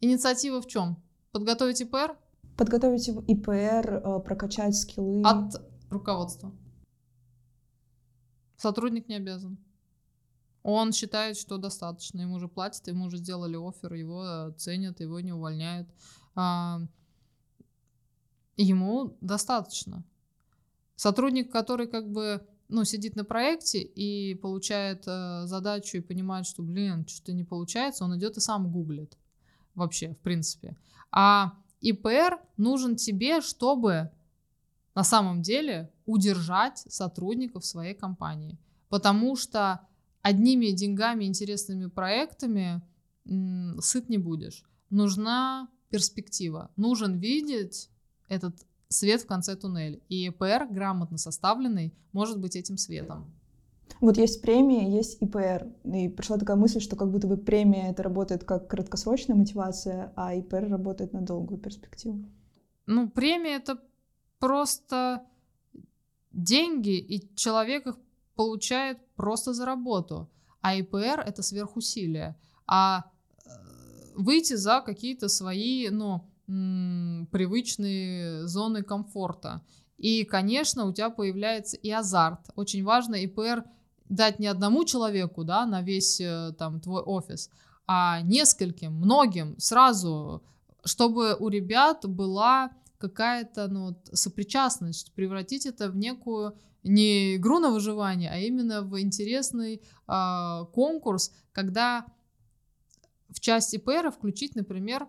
Инициатива 0.00 0.62
в 0.62 0.68
чем? 0.68 1.02
Подготовить 1.32 1.80
ИПР? 1.80 2.16
Подготовить 2.56 3.08
ИПР, 3.08 4.02
э, 4.04 4.20
прокачать 4.20 4.76
скиллы. 4.76 5.22
От 5.24 5.60
руководства. 5.90 6.52
Сотрудник 8.56 9.08
не 9.08 9.16
обязан. 9.16 9.58
Он 10.62 10.92
считает, 10.92 11.36
что 11.36 11.56
достаточно, 11.56 12.20
ему 12.20 12.34
уже 12.34 12.46
платят, 12.46 12.86
ему 12.88 13.06
уже 13.06 13.16
сделали 13.16 13.56
офер, 13.56 13.94
его 13.94 14.52
ценят, 14.58 15.00
его 15.00 15.20
не 15.20 15.32
увольняют 15.32 15.88
ему 18.56 19.16
достаточно. 19.20 20.04
Сотрудник, 20.96 21.52
который 21.52 21.86
как 21.86 22.10
бы 22.10 22.46
ну, 22.68 22.84
сидит 22.84 23.16
на 23.16 23.24
проекте 23.24 23.80
и 23.80 24.34
получает 24.34 25.04
э, 25.06 25.46
задачу 25.46 25.96
и 25.96 26.00
понимает, 26.02 26.46
что, 26.46 26.62
блин, 26.62 27.06
что-то 27.06 27.32
не 27.32 27.44
получается, 27.44 28.04
он 28.04 28.16
идет 28.18 28.36
и 28.36 28.40
сам 28.40 28.70
гуглит 28.70 29.16
вообще, 29.74 30.14
в 30.14 30.18
принципе. 30.18 30.76
А 31.10 31.54
ИПР 31.80 32.38
нужен 32.56 32.96
тебе, 32.96 33.40
чтобы 33.40 34.10
на 34.94 35.04
самом 35.04 35.42
деле 35.42 35.90
удержать 36.04 36.78
сотрудников 36.88 37.64
своей 37.64 37.94
компании. 37.94 38.58
Потому 38.88 39.36
что 39.36 39.80
одними 40.22 40.66
деньгами, 40.72 41.24
интересными 41.24 41.86
проектами 41.86 42.82
м, 43.24 43.78
сыт 43.80 44.08
не 44.08 44.18
будешь. 44.18 44.64
Нужна 44.90 45.68
перспектива. 45.90 46.70
Нужен 46.76 47.18
видеть 47.18 47.90
этот 48.28 48.54
свет 48.88 49.22
в 49.22 49.26
конце 49.26 49.56
туннеля. 49.56 50.00
И 50.08 50.26
ИПР, 50.28 50.68
грамотно 50.70 51.18
составленный, 51.18 51.94
может 52.12 52.40
быть 52.40 52.56
этим 52.56 52.76
светом. 52.78 53.32
Вот 54.00 54.16
есть 54.16 54.42
премии, 54.42 54.90
есть 54.90 55.20
ИПР. 55.22 55.66
И 55.84 56.08
пришла 56.08 56.36
такая 56.38 56.56
мысль, 56.56 56.80
что 56.80 56.96
как 56.96 57.10
будто 57.10 57.26
бы 57.26 57.36
премия 57.36 57.90
это 57.90 58.02
работает 58.02 58.44
как 58.44 58.68
краткосрочная 58.68 59.36
мотивация, 59.36 60.12
а 60.16 60.34
ИПР 60.34 60.68
работает 60.68 61.12
на 61.12 61.22
долгую 61.22 61.58
перспективу. 61.58 62.24
Ну, 62.86 63.08
премия 63.10 63.56
это 63.56 63.78
просто 64.38 65.24
деньги, 66.32 66.96
и 66.96 67.34
человек 67.34 67.86
их 67.86 67.96
получает 68.36 68.98
просто 69.16 69.52
за 69.52 69.66
работу. 69.66 70.30
А 70.60 70.74
ИПР 70.76 71.24
это 71.26 71.42
сверхусилие. 71.42 72.36
А 72.66 73.10
выйти 74.18 74.54
за 74.54 74.80
какие-то 74.80 75.28
свои, 75.28 75.88
ну, 75.90 76.28
привычные 77.30 78.46
зоны 78.46 78.82
комфорта. 78.82 79.62
И, 79.96 80.24
конечно, 80.24 80.84
у 80.84 80.92
тебя 80.92 81.10
появляется 81.10 81.76
и 81.76 81.90
азарт. 81.90 82.40
Очень 82.56 82.84
важно 82.84 83.16
ИПР 83.16 83.64
дать 84.08 84.38
не 84.38 84.46
одному 84.46 84.84
человеку, 84.84 85.44
да, 85.44 85.66
на 85.66 85.82
весь 85.82 86.20
э, 86.20 86.52
там 86.58 86.80
твой 86.80 87.02
офис, 87.02 87.50
а 87.86 88.22
нескольким, 88.22 88.94
многим 88.94 89.54
сразу, 89.58 90.42
чтобы 90.84 91.36
у 91.38 91.48
ребят 91.48 92.06
была 92.06 92.70
какая-то 92.96 93.68
ну, 93.68 93.96
сопричастность, 94.12 95.12
превратить 95.12 95.66
это 95.66 95.90
в 95.90 95.96
некую 95.96 96.56
не 96.82 97.36
игру 97.36 97.58
на 97.58 97.70
выживание, 97.70 98.30
а 98.30 98.38
именно 98.38 98.82
в 98.82 98.98
интересный 98.98 99.82
э, 100.08 100.64
конкурс, 100.72 101.32
когда 101.52 102.06
в 103.28 103.40
части 103.40 103.76
ИПР 103.76 104.10
включить, 104.10 104.54
например, 104.54 105.08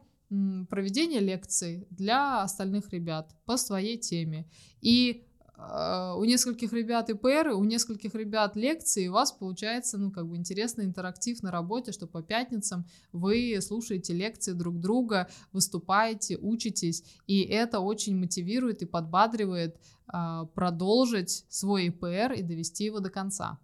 проведение 0.69 1.19
лекций 1.19 1.87
для 1.89 2.43
остальных 2.43 2.89
ребят 2.89 3.35
по 3.45 3.57
своей 3.57 3.97
теме. 3.97 4.47
И 4.79 5.25
э, 5.57 6.13
у 6.15 6.23
нескольких 6.23 6.71
ребят 6.71 7.09
ИПР, 7.09 7.53
у 7.55 7.63
нескольких 7.63 8.13
ребят 8.13 8.55
лекции, 8.55 9.07
у 9.07 9.13
вас 9.13 9.31
получается, 9.31 9.97
ну, 9.97 10.11
как 10.11 10.27
бы 10.27 10.37
интересный 10.37 10.85
интерактив 10.85 11.41
на 11.41 11.49
работе, 11.49 11.91
что 11.91 12.05
по 12.05 12.21
пятницам 12.21 12.85
вы 13.11 13.57
слушаете 13.59 14.13
лекции 14.13 14.53
друг 14.53 14.79
друга, 14.79 15.29
выступаете, 15.51 16.37
учитесь, 16.37 17.03
и 17.25 17.41
это 17.41 17.79
очень 17.79 18.15
мотивирует 18.15 18.83
и 18.83 18.85
подбадривает 18.85 19.79
э, 20.13 20.45
продолжить 20.53 21.45
свой 21.49 21.87
ИПР 21.87 22.33
и 22.33 22.43
довести 22.43 22.85
его 22.85 22.99
до 22.99 23.09
конца. 23.09 23.57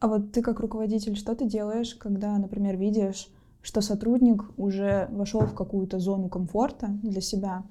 А 0.00 0.08
вот 0.08 0.32
ты 0.32 0.40
как 0.40 0.60
руководитель, 0.60 1.14
что 1.14 1.34
ты 1.34 1.44
делаешь, 1.44 1.94
когда, 1.94 2.36
например, 2.38 2.76
видишь, 2.78 3.28
что 3.60 3.82
сотрудник 3.82 4.42
уже 4.58 5.08
вошел 5.10 5.42
в 5.42 5.54
какую-то 5.54 5.98
зону 5.98 6.30
комфорта 6.30 6.88
для 7.02 7.20
себя, 7.20 7.64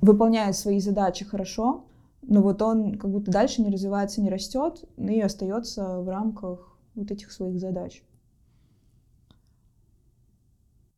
выполняет 0.00 0.56
свои 0.56 0.80
задачи 0.80 1.24
хорошо, 1.24 1.84
но 2.22 2.42
вот 2.42 2.60
он 2.62 2.98
как 2.98 3.10
будто 3.12 3.30
дальше 3.30 3.62
не 3.62 3.70
развивается, 3.70 4.20
не 4.20 4.28
растет, 4.28 4.84
и 4.96 5.20
остается 5.20 6.00
в 6.00 6.08
рамках 6.08 6.76
вот 6.96 7.12
этих 7.12 7.30
своих 7.30 7.60
задач. 7.60 8.02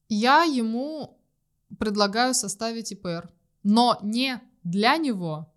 Я 0.09 0.45
ему 0.45 1.19
предлагаю 1.79 2.33
составить 2.33 2.93
ИПР, 2.93 3.31
но 3.63 3.99
не 4.01 4.41
для 4.63 4.97
него, 4.97 5.53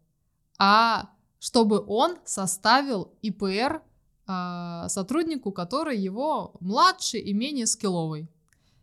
а 0.60 1.12
чтобы 1.40 1.82
он 1.88 2.18
составил 2.26 3.14
ИПР 3.22 3.82
а, 4.28 4.90
сотруднику, 4.90 5.52
который 5.52 5.98
его 5.98 6.54
младше 6.60 7.18
и 7.18 7.34
менее 7.34 7.66
скилловый. 7.66 8.30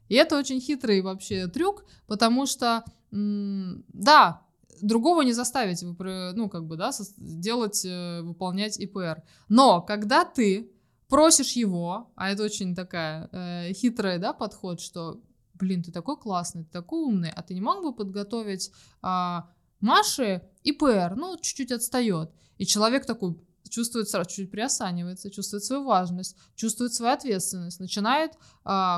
И 0.08 0.14
это 0.14 0.38
очень 0.38 0.60
хитрый 0.60 1.02
вообще 1.02 1.46
трюк, 1.48 1.84
потому 2.06 2.46
что, 2.46 2.84
да, 3.10 4.42
другого 4.80 5.22
не 5.22 5.32
заставить, 5.32 5.82
ну, 5.82 6.48
как 6.48 6.66
бы, 6.66 6.76
да, 6.76 6.90
делать, 7.16 7.84
э, 7.84 8.20
выполнять 8.22 8.78
ИПР. 8.78 9.22
Но 9.48 9.80
когда 9.82 10.24
ты 10.24 10.70
просишь 11.08 11.52
его, 11.52 12.10
а 12.16 12.30
это 12.30 12.42
очень 12.42 12.74
такая 12.74 13.28
э, 13.32 13.72
хитрая, 13.72 14.18
да, 14.18 14.32
подход, 14.32 14.80
что, 14.80 15.20
блин, 15.54 15.82
ты 15.82 15.92
такой 15.92 16.16
классный, 16.16 16.64
ты 16.64 16.70
такой 16.70 17.00
умный, 17.00 17.30
а 17.30 17.42
ты 17.42 17.54
не 17.54 17.60
мог 17.60 17.82
бы 17.82 17.94
подготовить 17.94 18.72
э, 19.02 19.38
Маше 19.80 20.42
ИПР, 20.62 21.14
ну, 21.16 21.36
чуть-чуть 21.40 21.72
отстает. 21.72 22.30
И 22.58 22.66
человек 22.66 23.06
такой, 23.06 23.36
чувствует 23.68 24.08
сразу, 24.08 24.30
чуть 24.30 24.50
приосанивается, 24.50 25.30
чувствует 25.30 25.64
свою 25.64 25.84
важность, 25.84 26.36
чувствует 26.54 26.92
свою 26.92 27.12
ответственность, 27.12 27.80
начинает 27.80 28.32
э, 28.32 28.36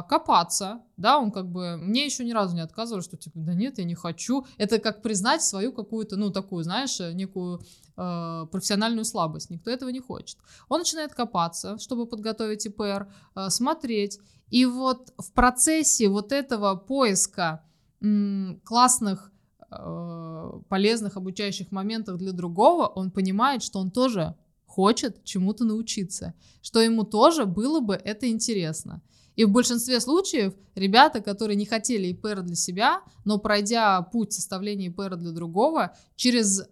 копаться, 0.09 0.81
да, 0.97 1.19
он 1.19 1.31
как 1.31 1.51
бы, 1.51 1.77
мне 1.77 2.05
еще 2.05 2.25
ни 2.25 2.33
разу 2.33 2.55
не 2.55 2.61
отказывал, 2.63 3.03
что 3.03 3.17
типа, 3.17 3.39
да 3.39 3.55
нет, 3.55 3.79
я 3.79 3.85
не 3.85 3.95
хочу, 3.95 4.47
это 4.59 4.79
как 4.79 5.03
признать 5.03 5.43
свою 5.43 5.73
какую-то, 5.73 6.17
ну, 6.17 6.31
такую, 6.31 6.65
знаешь, 6.65 6.99
некую 6.99 7.61
э, 7.97 8.47
профессиональную 8.51 9.05
слабость, 9.05 9.51
никто 9.51 9.71
этого 9.71 9.91
не 9.91 10.01
хочет. 10.01 10.39
Он 10.69 10.81
начинает 10.81 11.15
копаться, 11.15 11.79
чтобы 11.79 12.07
подготовить 12.07 12.67
ИПР, 12.67 13.09
э, 13.35 13.51
смотреть, 13.51 14.19
и 14.51 14.65
вот 14.65 15.13
в 15.19 15.33
процессе 15.33 16.09
вот 16.09 16.33
этого 16.33 16.77
поиска 16.77 17.65
м, 18.01 18.61
классных 18.65 19.33
э, 19.71 20.61
полезных 20.69 21.17
обучающих 21.17 21.73
моментов 21.73 22.19
для 22.19 22.33
другого, 22.33 22.87
он 22.87 23.11
понимает, 23.11 23.63
что 23.63 23.81
он 23.81 23.91
тоже 23.91 24.37
хочет 24.77 25.25
чему-то 25.25 25.65
научиться, 25.65 26.35
что 26.61 26.81
ему 26.83 27.05
тоже 27.05 27.47
было 27.47 27.81
бы 27.81 27.95
это 27.95 28.29
интересно. 28.29 29.01
И 29.35 29.47
в 29.47 29.51
большинстве 29.51 30.01
случаев 30.01 30.53
ребята, 30.75 31.23
которые 31.23 31.57
не 31.57 31.65
хотели 31.65 32.09
ИПР 32.09 32.43
для 32.43 32.57
себя, 32.57 33.01
но 33.25 33.39
пройдя 33.39 34.03
путь 34.03 34.35
составления 34.35 34.89
ИПР 34.89 35.17
для 35.17 35.33
другого, 35.33 35.97
через 36.15 36.63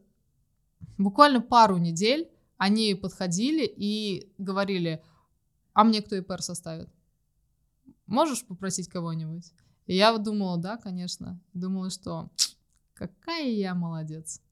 буквально 0.99 1.41
пару 1.41 1.79
недель 1.79 2.29
они 2.59 2.95
подходили 2.95 3.65
и 3.65 4.31
говорили, 4.37 5.03
а 5.73 5.83
мне 5.83 6.03
кто 6.03 6.15
ИПР 6.15 6.43
составит? 6.43 6.91
Можешь 8.07 8.45
попросить 8.45 8.89
кого-нибудь? 8.89 9.51
И 9.87 9.97
я 9.97 10.15
думала, 10.19 10.59
да, 10.59 10.77
конечно. 10.77 11.41
Думала, 11.55 11.89
что 11.89 12.29
какая 12.93 13.49
я 13.49 13.75
молодец. 13.75 14.43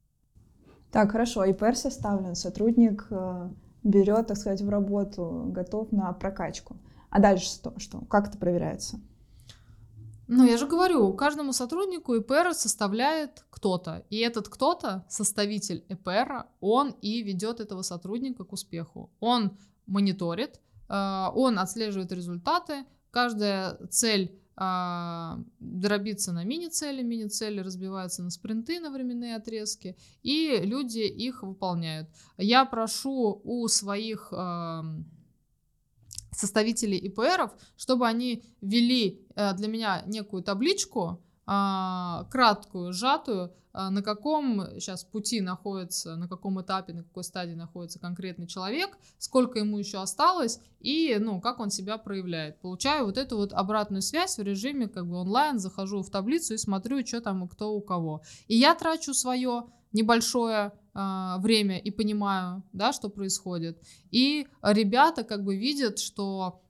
Так, 0.92 1.12
хорошо, 1.12 1.44
ИПР 1.46 1.74
составлен, 1.74 2.34
сотрудник 2.34 3.06
э, 3.08 3.48
берет, 3.82 4.26
так 4.26 4.36
сказать, 4.36 4.60
в 4.60 4.68
работу, 4.68 5.46
готов 5.46 5.90
на 5.90 6.12
прокачку. 6.12 6.76
А 7.08 7.18
дальше 7.18 7.46
что? 7.46 7.72
что? 7.78 8.02
Как 8.02 8.28
это 8.28 8.36
проверяется? 8.36 9.00
Ну, 10.28 10.44
я 10.46 10.58
же 10.58 10.66
говорю, 10.66 11.14
каждому 11.14 11.54
сотруднику 11.54 12.14
ИПР 12.16 12.52
составляет 12.52 13.44
кто-то. 13.48 14.04
И 14.10 14.18
этот 14.18 14.50
кто-то, 14.50 15.06
составитель 15.08 15.82
ИПР, 15.88 16.44
он 16.60 16.94
и 17.00 17.22
ведет 17.22 17.60
этого 17.60 17.80
сотрудника 17.80 18.44
к 18.44 18.52
успеху. 18.52 19.10
Он 19.18 19.56
мониторит, 19.86 20.60
э, 20.90 21.26
он 21.34 21.58
отслеживает 21.58 22.12
результаты, 22.12 22.84
каждая 23.10 23.78
цель 23.88 24.38
а, 24.56 25.38
дробиться 25.60 26.32
на 26.32 26.44
мини-цели, 26.44 27.02
мини-цели 27.02 27.60
разбиваются 27.60 28.22
на 28.22 28.30
спринты, 28.30 28.80
на 28.80 28.90
временные 28.90 29.36
отрезки, 29.36 29.96
и 30.22 30.60
люди 30.62 31.00
их 31.00 31.42
выполняют. 31.42 32.08
Я 32.36 32.64
прошу 32.64 33.40
у 33.44 33.66
своих 33.68 34.32
составителей 36.32 36.98
ИПРов, 36.98 37.52
чтобы 37.76 38.06
они 38.06 38.42
ввели 38.60 39.24
а, 39.34 39.52
для 39.52 39.68
меня 39.68 40.02
некую 40.06 40.42
табличку, 40.42 41.22
краткую, 41.44 42.92
сжатую, 42.92 43.52
а, 43.72 43.90
на 43.90 44.02
каком 44.02 44.66
сейчас 44.78 45.04
пути 45.04 45.40
находится, 45.40 46.16
на 46.16 46.28
каком 46.28 46.60
этапе, 46.60 46.92
на 46.92 47.02
какой 47.04 47.24
стадии 47.24 47.54
находится 47.54 47.98
конкретный 47.98 48.46
человек, 48.46 48.98
сколько 49.18 49.58
ему 49.58 49.78
еще 49.78 49.98
осталось 49.98 50.60
и, 50.80 51.16
ну, 51.18 51.40
как 51.40 51.58
он 51.58 51.70
себя 51.70 51.96
проявляет. 51.96 52.60
Получаю 52.60 53.06
вот 53.06 53.16
эту 53.16 53.36
вот 53.36 53.52
обратную 53.52 54.02
связь 54.02 54.36
в 54.36 54.42
режиме 54.42 54.88
как 54.88 55.06
бы 55.06 55.16
онлайн, 55.16 55.58
захожу 55.58 56.02
в 56.02 56.10
таблицу 56.10 56.54
и 56.54 56.58
смотрю, 56.58 57.04
что 57.06 57.20
там 57.20 57.44
и 57.44 57.48
кто 57.48 57.72
у 57.72 57.80
кого. 57.80 58.22
И 58.46 58.56
я 58.56 58.74
трачу 58.74 59.14
свое 59.14 59.64
небольшое 59.92 60.72
э, 60.94 61.34
время 61.38 61.78
и 61.78 61.90
понимаю, 61.90 62.62
да, 62.72 62.92
что 62.92 63.08
происходит. 63.08 63.80
И 64.10 64.46
ребята 64.62 65.24
как 65.24 65.44
бы 65.44 65.56
видят, 65.56 65.98
что 65.98 66.62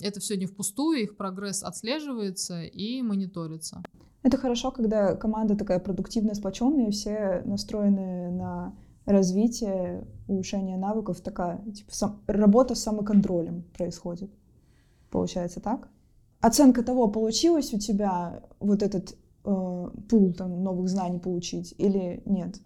это 0.00 0.20
все 0.20 0.36
не 0.36 0.46
впустую, 0.46 1.02
их 1.02 1.16
прогресс 1.16 1.64
отслеживается 1.64 2.62
и 2.62 3.02
мониторится. 3.02 3.82
Это 4.26 4.38
хорошо, 4.38 4.72
когда 4.72 5.14
команда 5.14 5.54
такая 5.54 5.78
продуктивная, 5.78 6.34
сплоченная, 6.34 6.90
все 6.90 7.42
настроены 7.44 8.32
на 8.32 8.74
развитие, 9.04 10.04
улучшение 10.26 10.76
навыков, 10.76 11.20
такая 11.20 11.62
типа, 11.70 11.94
сам, 11.94 12.24
работа 12.26 12.74
с 12.74 12.82
самоконтролем 12.82 13.62
происходит. 13.78 14.32
Получается 15.12 15.60
так? 15.60 15.88
Оценка 16.40 16.82
того, 16.82 17.06
получилось 17.06 17.72
у 17.72 17.78
тебя 17.78 18.42
вот 18.58 18.82
этот 18.82 19.12
э, 19.12 19.14
пул 19.44 20.32
там, 20.32 20.60
новых 20.60 20.88
знаний 20.88 21.20
получить 21.20 21.72
или 21.78 22.20
нет? 22.26 22.56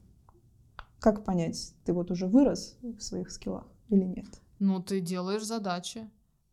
Как 0.98 1.26
понять, 1.26 1.74
ты 1.84 1.92
вот 1.92 2.10
уже 2.10 2.26
вырос 2.26 2.78
в 2.80 3.00
своих 3.02 3.30
скиллах 3.30 3.66
или 3.90 4.04
нет? 4.04 4.40
Ну, 4.60 4.82
ты 4.82 5.02
делаешь 5.02 5.44
задачи. 5.44 6.08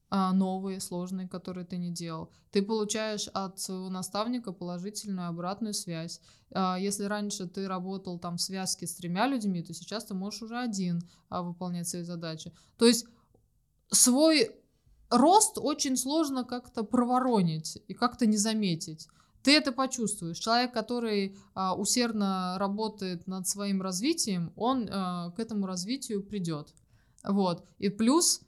А, 0.09 0.31
новые, 0.31 0.79
сложные, 0.79 1.27
которые 1.27 1.65
ты 1.65 1.75
не 1.77 1.91
делал. 1.91 2.31
Ты 2.51 2.61
получаешь 2.61 3.27
от 3.33 3.59
своего 3.59 3.89
наставника 3.89 4.53
положительную 4.53 5.27
обратную 5.27 5.73
связь. 5.73 6.21
А, 6.51 6.77
если 6.79 7.03
раньше 7.03 7.45
ты 7.45 7.67
работал 7.67 8.17
там 8.17 8.37
в 8.37 8.41
связке 8.41 8.87
с 8.87 8.95
тремя 8.95 9.27
людьми, 9.27 9.61
то 9.61 9.73
сейчас 9.73 10.05
ты 10.05 10.13
можешь 10.13 10.43
уже 10.43 10.57
один 10.57 11.01
а, 11.27 11.41
выполнять 11.41 11.89
свои 11.89 12.03
задачи. 12.03 12.53
То 12.77 12.85
есть 12.85 13.05
свой 13.91 14.49
рост 15.09 15.57
очень 15.57 15.97
сложно 15.97 16.45
как-то 16.45 16.83
проворонить 16.83 17.83
и 17.89 17.93
как-то 17.93 18.25
не 18.25 18.37
заметить. 18.37 19.09
Ты 19.43 19.57
это 19.57 19.73
почувствуешь. 19.73 20.39
Человек, 20.39 20.73
который 20.73 21.37
усердно 21.77 22.57
работает 22.59 23.27
над 23.27 23.47
своим 23.47 23.81
развитием, 23.81 24.51
он 24.57 24.87
к 24.87 25.35
этому 25.37 25.67
развитию 25.67 26.21
придет. 26.21 26.73
Вот. 27.23 27.65
И 27.77 27.87
плюс 27.87 28.41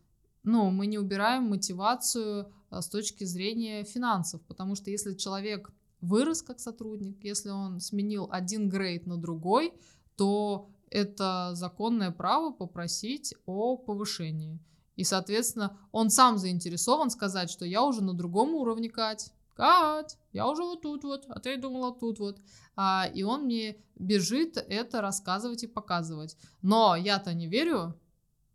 ну, 0.43 0.69
мы 0.69 0.87
не 0.87 0.97
убираем 0.97 1.43
мотивацию 1.49 2.51
а, 2.69 2.81
с 2.81 2.89
точки 2.89 3.23
зрения 3.23 3.83
финансов, 3.83 4.41
потому 4.47 4.75
что 4.75 4.89
если 4.89 5.13
человек 5.13 5.71
вырос 6.01 6.41
как 6.41 6.59
сотрудник, 6.59 7.23
если 7.23 7.49
он 7.49 7.79
сменил 7.79 8.29
один 8.31 8.69
грейд 8.69 9.05
на 9.05 9.17
другой, 9.17 9.73
то 10.15 10.69
это 10.89 11.51
законное 11.53 12.11
право 12.11 12.51
попросить 12.51 13.35
о 13.45 13.77
повышении. 13.77 14.59
И, 14.95 15.03
соответственно, 15.03 15.77
он 15.91 16.09
сам 16.09 16.37
заинтересован 16.37 17.09
сказать, 17.09 17.49
что 17.49 17.65
я 17.65 17.83
уже 17.83 18.03
на 18.03 18.13
другом 18.13 18.53
уровне, 18.53 18.89
Кать. 18.89 19.31
Кать, 19.55 20.17
я 20.33 20.47
уже 20.47 20.63
вот 20.63 20.81
тут 20.81 21.03
вот, 21.03 21.25
а 21.29 21.39
ты 21.39 21.57
думала 21.57 21.93
тут 21.93 22.19
вот. 22.19 22.39
А, 22.75 23.09
и 23.13 23.23
он 23.23 23.43
мне 23.43 23.77
бежит 23.95 24.57
это 24.57 25.01
рассказывать 25.01 25.63
и 25.63 25.67
показывать. 25.67 26.37
Но 26.61 26.95
я-то 26.95 27.33
не 27.33 27.47
верю 27.47 27.97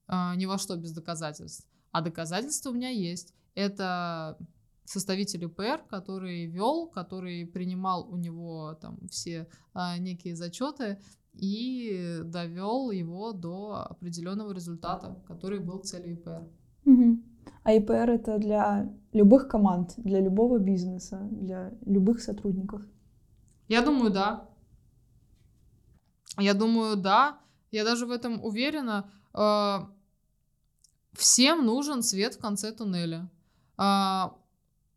а, 0.06 0.34
ни 0.34 0.46
во 0.46 0.58
что 0.58 0.76
без 0.76 0.92
доказательств. 0.92 1.66
А 1.94 2.00
доказательства 2.00 2.70
у 2.70 2.72
меня 2.72 2.88
есть. 2.88 3.32
Это 3.54 4.36
составитель 4.84 5.44
ИПР, 5.44 5.84
который 5.88 6.46
вел, 6.46 6.88
который 6.88 7.46
принимал 7.46 8.08
у 8.10 8.16
него 8.16 8.76
там 8.80 8.98
все 9.08 9.46
а, 9.74 9.96
некие 9.98 10.34
зачеты 10.34 10.98
и 11.34 12.20
довел 12.24 12.90
его 12.90 13.30
до 13.30 13.86
определенного 13.90 14.50
результата, 14.50 15.22
который 15.28 15.60
был 15.60 15.78
целью 15.78 16.14
ИПР. 16.14 16.42
Угу. 16.84 17.22
А 17.62 17.72
ИПР 17.72 18.10
это 18.10 18.38
для 18.38 18.92
любых 19.12 19.46
команд, 19.46 19.94
для 19.96 20.18
любого 20.20 20.58
бизнеса, 20.58 21.28
для 21.30 21.74
любых 21.86 22.20
сотрудников? 22.20 22.82
Я 23.68 23.82
думаю, 23.82 24.10
да. 24.10 24.48
Я 26.40 26.54
думаю, 26.54 26.96
да. 26.96 27.38
Я 27.70 27.84
даже 27.84 28.06
в 28.06 28.10
этом 28.10 28.44
уверена. 28.44 29.08
Всем 31.16 31.64
нужен 31.64 32.02
свет 32.02 32.34
в 32.34 32.38
конце 32.38 32.72
туннеля. 32.72 33.30
А, 33.76 34.36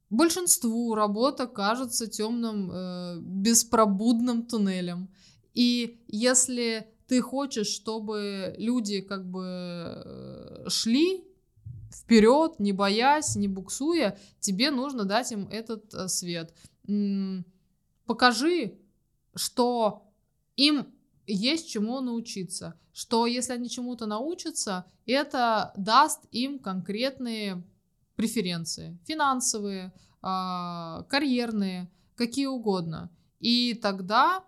большинству 0.09 0.95
работа 0.95 1.47
кажется 1.47 2.07
темным, 2.07 2.71
э, 2.71 3.19
беспробудным 3.21 4.45
туннелем. 4.45 5.09
И 5.53 6.03
если 6.07 6.87
ты 7.07 7.21
хочешь, 7.21 7.67
чтобы 7.67 8.55
люди 8.57 9.01
как 9.01 9.29
бы 9.29 9.43
э, 9.45 10.65
шли 10.69 11.23
вперед, 11.91 12.59
не 12.59 12.73
боясь, 12.73 13.35
не 13.35 13.47
буксуя, 13.47 14.17
тебе 14.39 14.71
нужно 14.71 15.05
дать 15.05 15.31
им 15.31 15.47
этот 15.49 15.93
э, 15.93 16.07
свет. 16.07 16.53
Покажи, 18.05 18.77
что 19.35 20.03
им 20.55 20.87
есть 21.27 21.69
чему 21.69 22.01
научиться, 22.01 22.79
что 22.93 23.27
если 23.27 23.53
они 23.53 23.69
чему-то 23.69 24.05
научатся, 24.05 24.85
это 25.05 25.73
даст 25.77 26.25
им 26.31 26.59
конкретные 26.59 27.63
преференции, 28.15 28.97
финансовые, 29.05 29.93
а, 30.21 31.03
карьерные, 31.09 31.91
какие 32.15 32.47
угодно. 32.47 33.11
И 33.39 33.75
тогда 33.75 34.43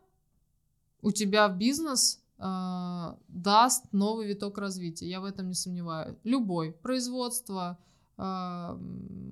у 1.02 1.12
тебя 1.12 1.48
бизнес 1.48 2.22
э, 2.40 3.16
даст 3.28 3.86
новый 3.92 4.28
виток 4.28 4.58
развития. 4.58 5.10
Я 5.10 5.22
в 5.22 5.26
этом 5.26 5.48
не 5.48 5.54
сомневаюсь. 5.54 6.18
Любой. 6.24 6.72
Производство, 6.72 7.78
э, 8.18 8.22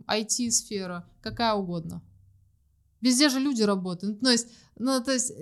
IT-сфера, 0.08 1.10
какая 1.22 1.56
угодно. 1.56 2.02
Везде 3.02 3.30
же 3.30 3.40
люди 3.40 3.64
работают. 3.64 4.22
Ну, 4.22 4.26
то 4.26 4.32
есть, 4.32 4.48
ну, 4.78 5.04
то 5.04 5.12
есть 5.12 5.34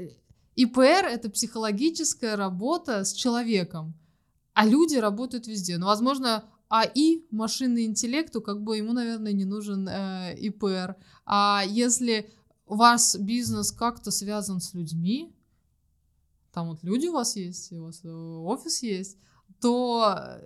ИПР— 0.55 1.05
это 1.11 1.29
психологическая 1.29 2.35
работа 2.35 3.03
с 3.03 3.13
человеком, 3.13 3.93
а 4.53 4.65
люди 4.65 4.95
работают 4.95 5.47
везде. 5.47 5.77
Но, 5.77 5.87
возможно, 5.87 6.45
АИ, 6.69 7.21
машинный 7.31 7.85
интеллекту, 7.85 8.41
как 8.41 8.63
бы 8.63 8.77
ему, 8.77 8.93
наверное, 8.93 9.33
не 9.33 9.45
нужен 9.45 9.87
э, 9.87 10.35
ИПР. 10.37 10.95
А 11.25 11.63
если 11.67 12.29
у 12.65 12.75
вас 12.75 13.15
бизнес 13.17 13.71
как-то 13.71 14.11
связан 14.11 14.59
с 14.59 14.73
людьми, 14.73 15.35
там 16.53 16.69
вот 16.69 16.83
люди 16.83 17.07
у 17.07 17.13
вас 17.13 17.35
есть, 17.35 17.71
у 17.73 17.83
вас 17.83 18.01
э, 18.03 18.09
офис 18.09 18.81
есть, 18.81 19.17
то 19.59 20.39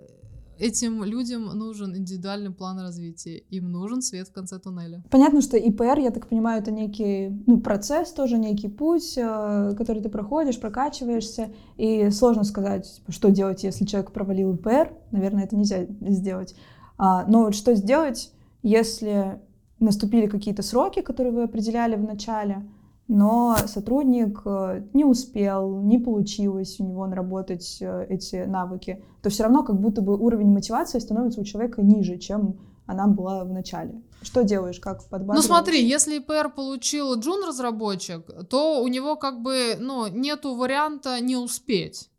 этим 0.60 1.02
людям 1.04 1.46
нужен 1.56 1.96
индивидуальный 1.96 2.50
план 2.50 2.78
развития, 2.80 3.38
им 3.38 3.72
нужен 3.72 4.02
свет 4.02 4.28
в 4.28 4.32
конце 4.32 4.58
туннеля. 4.58 5.02
Понятно, 5.10 5.40
что 5.40 5.56
ИПР, 5.56 5.98
я 5.98 6.10
так 6.10 6.28
понимаю, 6.28 6.60
это 6.60 6.70
некий 6.70 7.30
ну, 7.46 7.60
процесс, 7.60 8.12
тоже 8.12 8.38
некий 8.38 8.68
путь, 8.68 9.14
э, 9.16 9.74
который 9.76 10.02
ты 10.02 10.08
проходишь, 10.08 10.60
прокачиваешься, 10.60 11.50
и 11.76 12.10
сложно 12.10 12.44
сказать, 12.44 12.96
типа, 12.96 13.12
что 13.12 13.30
делать, 13.30 13.64
если 13.64 13.84
человек 13.84 14.12
провалил 14.12 14.54
ИПР, 14.54 14.92
наверное, 15.10 15.44
это 15.44 15.56
нельзя 15.56 15.86
сделать. 16.00 16.54
А, 16.98 17.24
но 17.26 17.50
что 17.52 17.74
сделать, 17.74 18.32
если 18.62 19.40
наступили 19.78 20.26
какие-то 20.26 20.62
сроки, 20.62 21.00
которые 21.00 21.32
вы 21.32 21.44
определяли 21.44 21.96
в 21.96 22.04
начале, 22.04 22.68
но 23.10 23.56
сотрудник 23.66 24.40
э, 24.44 24.84
не 24.92 25.04
успел, 25.04 25.80
не 25.82 25.98
получилось 25.98 26.78
у 26.78 26.84
него 26.84 27.08
наработать 27.08 27.78
э, 27.80 28.06
эти 28.08 28.44
навыки, 28.44 29.02
то 29.20 29.30
все 29.30 29.42
равно 29.42 29.64
как 29.64 29.80
будто 29.80 30.00
бы 30.00 30.16
уровень 30.16 30.52
мотивации 30.52 31.00
становится 31.00 31.40
у 31.40 31.44
человека 31.44 31.82
ниже, 31.82 32.18
чем 32.18 32.60
она 32.86 33.08
была 33.08 33.42
в 33.42 33.52
начале. 33.52 34.00
Что 34.22 34.44
делаешь, 34.44 34.78
как 34.78 35.02
подбадриваешь? 35.08 35.42
Ну 35.42 35.42
смотри, 35.42 35.84
если 35.84 36.18
ИПР 36.18 36.52
получил 36.54 37.18
джун-разработчик, 37.18 38.48
то 38.48 38.80
у 38.80 38.86
него 38.86 39.16
как 39.16 39.42
бы, 39.42 39.74
ну, 39.80 40.06
нету 40.06 40.54
варианта 40.54 41.20
не 41.20 41.36
успеть. 41.36 42.10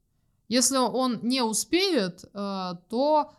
Если 0.49 0.75
он 0.75 1.19
не 1.21 1.41
успеет, 1.41 2.25
э, 2.33 2.71
то 2.89 3.31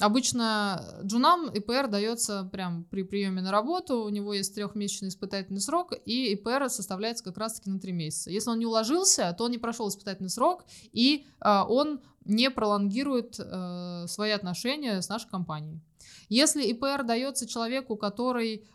обычно 0.00 1.00
джунам 1.02 1.50
ИПР 1.50 1.88
дается 1.88 2.48
прям 2.52 2.84
при 2.84 3.02
приеме 3.02 3.42
на 3.42 3.50
работу, 3.50 4.02
у 4.04 4.08
него 4.08 4.32
есть 4.34 4.54
трехмесячный 4.54 5.08
испытательный 5.08 5.60
срок, 5.60 5.92
и 6.04 6.32
ИПР 6.34 6.68
составляется 6.70 7.24
как 7.24 7.38
раз-таки 7.38 7.70
на 7.70 7.78
три 7.78 7.92
месяца. 7.92 8.30
Если 8.30 8.50
он 8.50 8.58
не 8.58 8.66
уложился, 8.66 9.34
то 9.36 9.44
он 9.44 9.50
не 9.50 9.58
прошел 9.58 9.88
испытательный 9.88 10.30
срок, 10.30 10.64
и 10.92 11.26
э, 11.40 11.62
он 11.68 12.00
не 12.24 12.50
пролонгирует 12.50 13.38
э, 13.38 14.06
свои 14.08 14.30
отношения 14.30 15.00
с 15.02 15.08
нашей 15.08 15.28
компанией. 15.28 15.80
Если 16.28 16.64
ИПР 16.64 17.04
дается 17.04 17.46
человеку, 17.46 17.96
который 17.96 18.66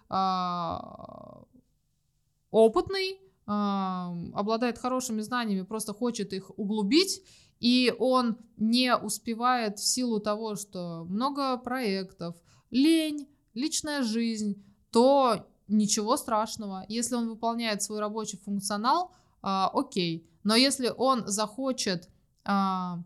опытный, 2.51 3.19
обладает 3.45 4.77
хорошими 4.77 5.21
знаниями, 5.21 5.63
просто 5.63 5.93
хочет 5.93 6.33
их 6.33 6.51
углубить, 6.57 7.23
и 7.59 7.93
он 7.99 8.37
не 8.57 8.95
успевает 8.95 9.79
в 9.79 9.85
силу 9.85 10.19
того, 10.19 10.55
что 10.55 11.05
много 11.09 11.57
проектов, 11.57 12.35
лень, 12.69 13.27
личная 13.53 14.03
жизнь, 14.03 14.63
то 14.91 15.47
ничего 15.67 16.17
страшного. 16.17 16.85
Если 16.87 17.15
он 17.15 17.29
выполняет 17.29 17.81
свой 17.81 17.99
рабочий 17.99 18.37
функционал, 18.37 19.11
а, 19.41 19.69
окей. 19.73 20.29
Но 20.43 20.55
если 20.55 20.93
он 20.95 21.27
захочет 21.27 22.09
а, 22.45 22.99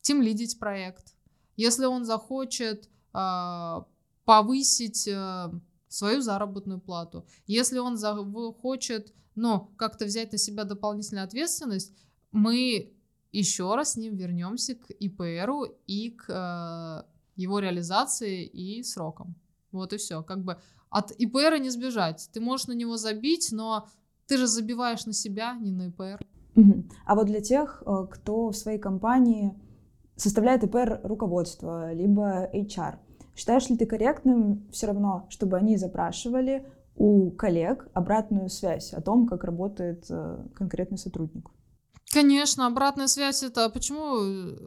тимлидить 0.00 0.58
проект, 0.58 1.14
если 1.56 1.84
он 1.84 2.04
захочет 2.04 2.88
а, 3.12 3.86
повысить 4.24 5.08
а, 5.08 5.52
свою 5.88 6.20
заработную 6.20 6.80
плату. 6.80 7.26
Если 7.46 7.78
он 7.78 7.98
хочет, 8.52 9.12
ну, 9.34 9.70
как-то 9.76 10.04
взять 10.04 10.32
на 10.32 10.38
себя 10.38 10.64
дополнительную 10.64 11.24
ответственность, 11.24 11.92
мы 12.30 12.92
еще 13.32 13.74
раз 13.74 13.92
с 13.92 13.96
ним 13.96 14.16
вернемся 14.16 14.74
к 14.74 14.90
ИПРу 14.90 15.66
и 15.86 16.10
к 16.10 16.28
э, 16.28 17.08
его 17.36 17.58
реализации 17.58 18.44
и 18.44 18.82
срокам. 18.82 19.34
Вот 19.72 19.92
и 19.92 19.96
все. 19.96 20.22
Как 20.22 20.44
бы 20.44 20.58
от 20.90 21.12
ИПРа 21.12 21.58
не 21.58 21.70
сбежать. 21.70 22.30
Ты 22.32 22.40
можешь 22.40 22.66
на 22.66 22.72
него 22.72 22.96
забить, 22.96 23.48
но 23.52 23.86
ты 24.26 24.38
же 24.38 24.46
забиваешь 24.46 25.06
на 25.06 25.12
себя, 25.12 25.54
не 25.60 25.70
на 25.70 25.88
ИПР. 25.88 26.26
А 27.06 27.14
вот 27.14 27.26
для 27.26 27.40
тех, 27.40 27.82
э, 27.86 28.06
кто 28.10 28.48
в 28.48 28.56
своей 28.56 28.78
компании 28.78 29.54
составляет 30.16 30.64
ИПР 30.64 31.00
руководство, 31.04 31.92
либо 31.92 32.50
HR, 32.52 32.98
Считаешь 33.38 33.68
ли 33.68 33.76
ты 33.76 33.86
корректным 33.86 34.66
все 34.72 34.88
равно, 34.88 35.26
чтобы 35.28 35.58
они 35.58 35.76
запрашивали 35.76 36.66
у 36.96 37.30
коллег 37.30 37.86
обратную 37.94 38.48
связь 38.48 38.92
о 38.92 39.00
том, 39.00 39.28
как 39.28 39.44
работает 39.44 40.06
э, 40.10 40.44
конкретный 40.56 40.98
сотрудник? 40.98 41.48
Конечно, 42.10 42.66
обратная 42.66 43.06
связь 43.06 43.42
это 43.42 43.68
почему 43.68 44.16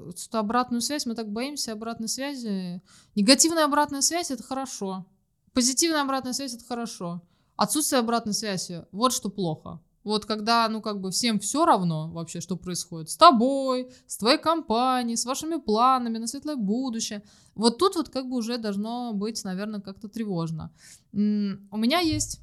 это 0.09 0.39
обратную 0.39 0.81
связь 0.81 1.05
мы 1.05 1.15
так 1.15 1.31
боимся 1.31 1.73
обратной 1.73 2.07
связи? 2.07 2.81
Негативная 3.15 3.65
обратная 3.65 4.01
связь 4.01 4.29
это 4.29 4.43
хорошо, 4.43 5.07
позитивная 5.53 6.03
обратная 6.03 6.33
связь 6.33 6.53
это 6.53 6.65
хорошо, 6.65 7.21
отсутствие 7.55 7.99
обратной 7.99 8.33
связи 8.33 8.85
вот 8.91 9.11
что 9.11 9.29
плохо. 9.29 9.81
Вот 10.03 10.25
когда, 10.25 10.67
ну, 10.67 10.81
как 10.81 10.99
бы 10.99 11.11
всем 11.11 11.39
все 11.39 11.63
равно 11.63 12.09
вообще, 12.11 12.41
что 12.41 12.55
происходит 12.57 13.09
с 13.09 13.17
тобой, 13.17 13.91
с 14.07 14.17
твоей 14.17 14.39
компанией, 14.39 15.15
с 15.15 15.25
вашими 15.25 15.57
планами 15.57 16.17
на 16.17 16.25
светлое 16.25 16.55
будущее. 16.55 17.23
Вот 17.53 17.77
тут 17.77 17.95
вот 17.95 18.09
как 18.09 18.27
бы 18.27 18.37
уже 18.37 18.57
должно 18.57 19.13
быть, 19.13 19.43
наверное, 19.43 19.79
как-то 19.79 20.07
тревожно. 20.07 20.71
У 21.13 21.17
меня 21.17 21.99
есть 21.99 22.39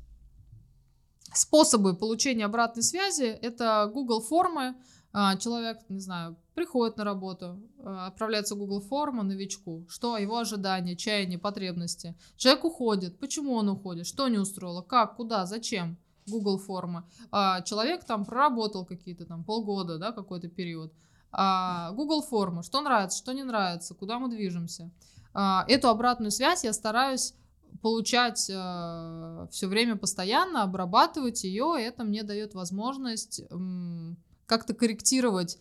способы 1.33 1.95
получения 1.95 2.45
обратной 2.45 2.83
связи. 2.83 3.25
Это 3.25 3.91
Google 3.93 4.21
формы. 4.21 4.75
А, 5.13 5.37
человек, 5.37 5.79
не 5.89 6.01
знаю, 6.01 6.37
приходит 6.55 6.99
на 6.99 7.05
работу, 7.05 7.59
а, 7.83 8.09
отправляется 8.09 8.55
Google 8.55 8.81
форму 8.81 9.23
новичку. 9.23 9.87
Что 9.89 10.19
его 10.19 10.39
ожидания, 10.39 10.97
чаяния, 10.97 11.39
потребности. 11.39 12.15
Человек 12.37 12.65
уходит. 12.65 13.19
Почему 13.19 13.55
он 13.55 13.69
уходит? 13.69 14.07
Что 14.07 14.29
не 14.29 14.39
устроило? 14.39 14.83
Как? 14.83 15.17
Куда? 15.17 15.47
Зачем? 15.47 15.97
Google 16.27 16.59
формы. 16.59 17.05
А, 17.31 17.63
человек 17.63 18.05
там 18.05 18.25
проработал 18.25 18.85
какие-то 18.85 19.25
там 19.25 19.45
полгода, 19.45 19.99
да, 19.99 20.13
какой-то 20.13 20.49
период. 20.49 20.93
Google 21.31 22.23
формы, 22.23 22.63
что 22.63 22.81
нравится, 22.81 23.19
что 23.19 23.33
не 23.33 23.43
нравится, 23.43 23.95
куда 23.95 24.19
мы 24.19 24.31
движемся. 24.31 24.91
Эту 25.35 25.91
обратную 25.91 26.31
связь 26.31 26.65
я 26.65 26.73
стараюсь 26.73 27.35
получать 27.83 28.51
э, 28.51 29.47
все 29.51 29.67
время 29.67 29.97
постоянно, 29.97 30.63
обрабатывать 30.63 31.45
ее, 31.45 31.75
это 31.79 32.05
мне 32.05 32.23
дает 32.23 32.55
возможность 32.55 33.41
э, 33.41 34.15
как-то 34.47 34.75
корректировать 34.75 35.59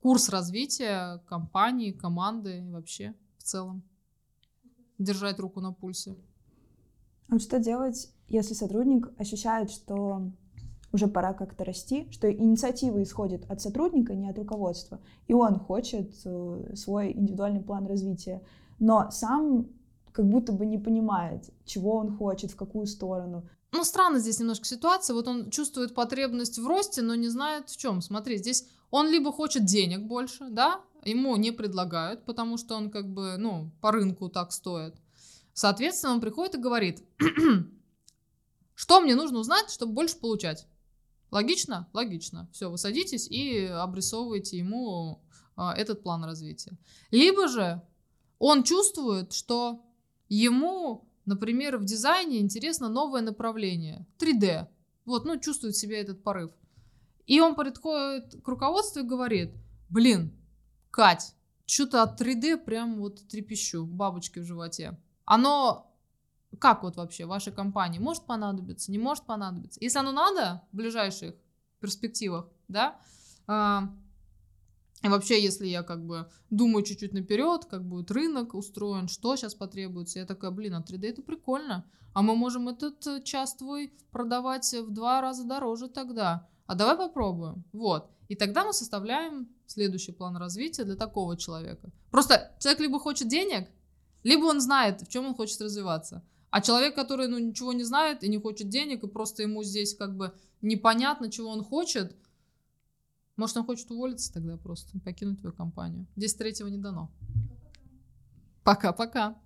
курс 0.00 0.28
развития 0.28 1.22
компании, 1.26 1.92
команды 1.92 2.64
вообще 2.70 3.14
в 3.38 3.42
целом. 3.42 3.82
Держать 4.98 5.38
руку 5.38 5.60
на 5.60 5.72
пульсе. 5.72 6.16
А 7.30 7.38
что 7.38 7.58
делать, 7.58 8.10
если 8.28 8.54
сотрудник 8.54 9.08
ощущает, 9.18 9.70
что 9.70 10.32
уже 10.92 11.06
пора 11.06 11.34
как-то 11.34 11.64
расти, 11.64 12.08
что 12.10 12.32
инициатива 12.32 13.02
исходит 13.02 13.48
от 13.50 13.60
сотрудника, 13.60 14.14
не 14.14 14.28
от 14.28 14.38
руководства, 14.38 15.00
и 15.26 15.34
он 15.34 15.58
хочет 15.58 16.14
э, 16.24 16.74
свой 16.74 17.12
индивидуальный 17.12 17.60
план 17.60 17.86
развития, 17.86 18.42
но 18.78 19.10
сам 19.10 19.68
как 20.18 20.26
будто 20.26 20.50
бы 20.50 20.66
не 20.66 20.78
понимает, 20.78 21.48
чего 21.64 21.94
он 21.94 22.16
хочет, 22.16 22.50
в 22.50 22.56
какую 22.56 22.86
сторону. 22.88 23.48
Ну, 23.70 23.84
странно 23.84 24.18
здесь 24.18 24.40
немножко 24.40 24.64
ситуация. 24.64 25.14
Вот 25.14 25.28
он 25.28 25.48
чувствует 25.50 25.94
потребность 25.94 26.58
в 26.58 26.66
росте, 26.66 27.02
но 27.02 27.14
не 27.14 27.28
знает 27.28 27.70
в 27.70 27.76
чем. 27.76 28.02
Смотри, 28.02 28.36
здесь 28.38 28.66
он 28.90 29.08
либо 29.08 29.30
хочет 29.30 29.64
денег 29.64 30.00
больше, 30.00 30.48
да, 30.50 30.80
ему 31.04 31.36
не 31.36 31.52
предлагают, 31.52 32.24
потому 32.24 32.56
что 32.56 32.74
он 32.74 32.90
как 32.90 33.08
бы, 33.08 33.36
ну, 33.38 33.70
по 33.80 33.92
рынку 33.92 34.28
так 34.28 34.50
стоит. 34.50 34.96
Соответственно, 35.52 36.14
он 36.14 36.20
приходит 36.20 36.56
и 36.56 36.60
говорит, 36.60 37.04
что 38.74 39.00
мне 39.00 39.14
нужно 39.14 39.38
узнать, 39.38 39.70
чтобы 39.70 39.92
больше 39.92 40.16
получать? 40.16 40.66
Логично? 41.30 41.88
Логично. 41.92 42.48
Все, 42.52 42.68
вы 42.68 42.76
садитесь 42.76 43.28
и 43.28 43.66
обрисовываете 43.66 44.58
ему 44.58 45.22
а, 45.54 45.76
этот 45.76 46.02
план 46.02 46.24
развития. 46.24 46.76
Либо 47.12 47.46
же 47.46 47.80
он 48.40 48.62
чувствует, 48.62 49.32
что 49.32 49.84
ему, 50.28 51.08
например, 51.24 51.78
в 51.78 51.84
дизайне 51.84 52.40
интересно 52.40 52.88
новое 52.88 53.22
направление, 53.22 54.06
3D. 54.18 54.68
Вот, 55.04 55.24
ну, 55.24 55.38
чувствует 55.38 55.74
в 55.74 55.78
себе 55.78 56.00
этот 56.00 56.22
порыв. 56.22 56.50
И 57.26 57.40
он 57.40 57.54
подходит 57.54 58.42
к 58.42 58.48
руководству 58.48 59.00
и 59.00 59.06
говорит, 59.06 59.52
блин, 59.88 60.32
Кать, 60.90 61.34
что-то 61.66 62.02
от 62.02 62.20
3D 62.20 62.56
прям 62.58 62.98
вот 62.98 63.26
трепещу, 63.28 63.84
бабочки 63.84 64.38
в 64.38 64.44
животе 64.44 64.98
оно 65.28 65.94
как 66.58 66.82
вот 66.82 66.96
вообще 66.96 67.26
вашей 67.26 67.52
компании 67.52 67.98
может 67.98 68.24
понадобиться, 68.24 68.90
не 68.90 68.98
может 68.98 69.24
понадобиться. 69.24 69.78
Если 69.82 69.98
оно 69.98 70.10
надо 70.10 70.62
в 70.72 70.76
ближайших 70.76 71.34
перспективах, 71.80 72.48
да, 72.68 72.98
э, 73.46 73.80
И 75.02 75.08
вообще, 75.08 75.42
если 75.42 75.66
я 75.66 75.82
как 75.82 76.04
бы 76.04 76.28
думаю 76.50 76.84
чуть-чуть 76.84 77.12
наперед, 77.12 77.66
как 77.66 77.84
будет 77.84 78.10
рынок 78.10 78.54
устроен, 78.54 79.08
что 79.08 79.36
сейчас 79.36 79.54
потребуется, 79.54 80.18
я 80.18 80.26
такая, 80.26 80.50
блин, 80.50 80.74
а 80.74 80.80
3D 80.80 81.08
это 81.08 81.22
прикольно. 81.22 81.84
А 82.14 82.22
мы 82.22 82.34
можем 82.34 82.68
этот 82.68 83.06
э, 83.06 83.22
час 83.22 83.54
твой 83.54 83.92
продавать 84.10 84.72
в 84.72 84.90
два 84.90 85.20
раза 85.20 85.44
дороже 85.44 85.88
тогда. 85.88 86.48
А 86.66 86.74
давай 86.74 86.96
попробуем. 86.96 87.64
Вот. 87.72 88.10
И 88.28 88.34
тогда 88.34 88.64
мы 88.64 88.72
составляем 88.72 89.48
следующий 89.66 90.12
план 90.12 90.36
развития 90.36 90.84
для 90.84 90.96
такого 90.96 91.36
человека. 91.36 91.90
Просто 92.10 92.52
человек 92.58 92.80
либо 92.80 92.98
хочет 92.98 93.28
денег, 93.28 93.68
либо 94.24 94.46
он 94.46 94.60
знает, 94.60 95.02
в 95.02 95.08
чем 95.08 95.26
он 95.26 95.34
хочет 95.34 95.60
развиваться. 95.60 96.24
А 96.50 96.60
человек, 96.60 96.94
который 96.94 97.28
ну, 97.28 97.38
ничего 97.38 97.72
не 97.72 97.84
знает 97.84 98.24
и 98.24 98.28
не 98.28 98.38
хочет 98.38 98.68
денег, 98.68 99.04
и 99.04 99.08
просто 99.08 99.42
ему 99.42 99.62
здесь 99.62 99.94
как 99.94 100.16
бы 100.16 100.34
непонятно, 100.60 101.30
чего 101.30 101.50
он 101.50 101.62
хочет, 101.62 102.16
может, 103.38 103.56
он 103.56 103.64
хочет 103.64 103.90
уволиться 103.90 104.32
тогда 104.32 104.56
просто, 104.56 104.98
покинуть 105.00 105.40
твою 105.40 105.54
компанию. 105.54 106.06
Здесь 106.16 106.34
третьего 106.34 106.68
не 106.68 106.78
дано. 106.78 107.10
Пока-пока. 108.64 109.38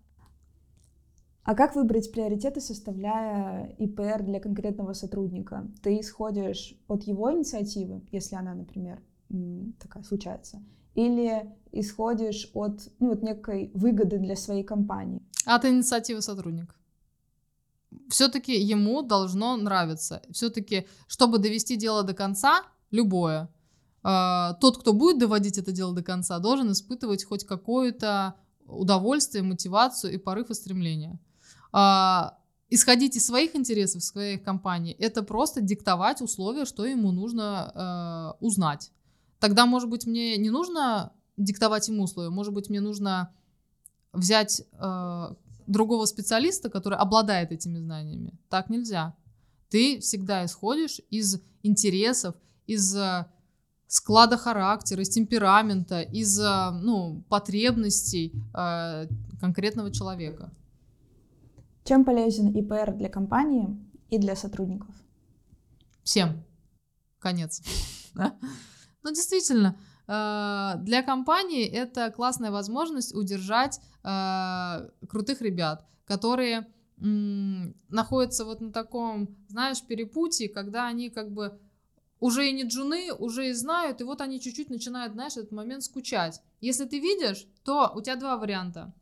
А 1.44 1.54
как 1.54 1.74
выбрать 1.74 2.12
приоритеты, 2.12 2.60
составляя 2.60 3.66
ИПР 3.78 4.22
для 4.24 4.40
конкретного 4.40 4.92
сотрудника? 4.94 5.68
Ты 5.82 6.00
исходишь 6.00 6.74
от 6.88 7.04
его 7.04 7.32
инициативы, 7.32 8.02
если 8.12 8.36
она, 8.36 8.54
например, 8.54 9.02
такая 9.78 10.02
случается, 10.04 10.62
или 10.94 11.50
исходишь 11.72 12.50
от 12.54 12.88
ну, 12.98 13.08
вот 13.10 13.22
некой 13.22 13.70
выгоды 13.74 14.18
для 14.18 14.36
своей 14.36 14.64
компании? 14.64 15.22
От 15.46 15.64
инициативы 15.64 16.20
сотрудника 16.20 16.74
все-таки 18.08 18.58
ему 18.58 19.02
должно 19.02 19.56
нравиться. 19.56 20.22
Все-таки, 20.30 20.86
чтобы 21.06 21.38
довести 21.38 21.76
дело 21.76 22.02
до 22.02 22.14
конца, 22.14 22.62
любое, 22.90 23.48
тот, 24.02 24.78
кто 24.78 24.92
будет 24.92 25.18
доводить 25.18 25.58
это 25.58 25.70
дело 25.70 25.94
до 25.94 26.02
конца, 26.02 26.38
должен 26.40 26.72
испытывать 26.72 27.24
хоть 27.24 27.44
какое-то 27.44 28.34
удовольствие, 28.66 29.44
мотивацию 29.44 30.14
и 30.14 30.18
порыв 30.18 30.50
и 30.50 30.54
стремление. 30.54 31.20
Э, 31.72 32.30
исходить 32.68 33.16
из 33.16 33.26
своих 33.26 33.54
интересов, 33.54 34.02
своей 34.02 34.38
компании, 34.38 34.94
это 34.94 35.22
просто 35.22 35.60
диктовать 35.60 36.20
условия, 36.20 36.64
что 36.64 36.84
ему 36.84 37.12
нужно 37.12 38.34
э, 38.40 38.44
узнать. 38.44 38.90
Тогда, 39.38 39.66
может 39.66 39.88
быть, 39.88 40.06
мне 40.06 40.36
не 40.36 40.50
нужно 40.50 41.12
диктовать 41.36 41.88
ему 41.88 42.04
условия, 42.04 42.30
может 42.30 42.52
быть, 42.52 42.70
мне 42.70 42.80
нужно 42.80 43.32
взять 44.12 44.62
другого 45.66 46.04
специалиста, 46.04 46.68
который 46.68 46.98
обладает 46.98 47.50
этими 47.50 47.78
знаниями. 47.78 48.38
Так 48.50 48.68
нельзя. 48.68 49.16
Ты 49.70 50.00
всегда 50.00 50.44
исходишь 50.44 51.00
из 51.08 51.40
интересов, 51.62 52.34
из 52.66 52.94
склада 53.92 54.36
характера, 54.36 55.02
из 55.02 55.10
темперамента, 55.10 56.00
из 56.00 56.38
э, 56.40 56.70
ну, 56.82 57.22
потребностей 57.28 58.32
э, 58.54 59.06
конкретного 59.40 59.92
человека. 59.92 60.50
Чем 61.84 62.04
полезен 62.04 62.48
ИПР 62.48 62.94
для 62.94 63.08
компании 63.08 63.68
и 64.08 64.18
для 64.18 64.34
сотрудников? 64.34 64.94
Всем. 66.02 66.42
Конец. 67.18 67.62
Ну, 68.14 69.10
действительно, 69.10 69.76
Э, 70.08 70.74
для 70.78 71.02
компании 71.02 71.66
это 71.66 72.10
классная 72.10 72.50
возможность 72.50 73.14
удержать 73.14 73.80
крутых 75.08 75.42
ребят, 75.42 75.86
которые 76.06 76.66
находятся 76.96 78.44
вот 78.44 78.60
на 78.60 78.72
таком, 78.72 79.36
знаешь, 79.48 79.80
перепутье, 79.82 80.48
когда 80.48 80.88
они 80.88 81.08
как 81.08 81.30
бы 81.30 81.56
уже 82.22 82.48
и 82.48 82.52
не 82.52 82.62
джуны, 82.62 83.12
уже 83.12 83.48
и 83.48 83.52
знают, 83.52 84.00
и 84.00 84.04
вот 84.04 84.20
они 84.20 84.40
чуть-чуть 84.40 84.70
начинают, 84.70 85.14
знаешь, 85.14 85.36
этот 85.36 85.50
момент 85.50 85.82
скучать. 85.82 86.40
Если 86.60 86.84
ты 86.84 87.00
видишь, 87.00 87.48
то 87.64 87.90
у 87.96 88.00
тебя 88.00 88.14
два 88.14 88.36
варианта. 88.36 88.92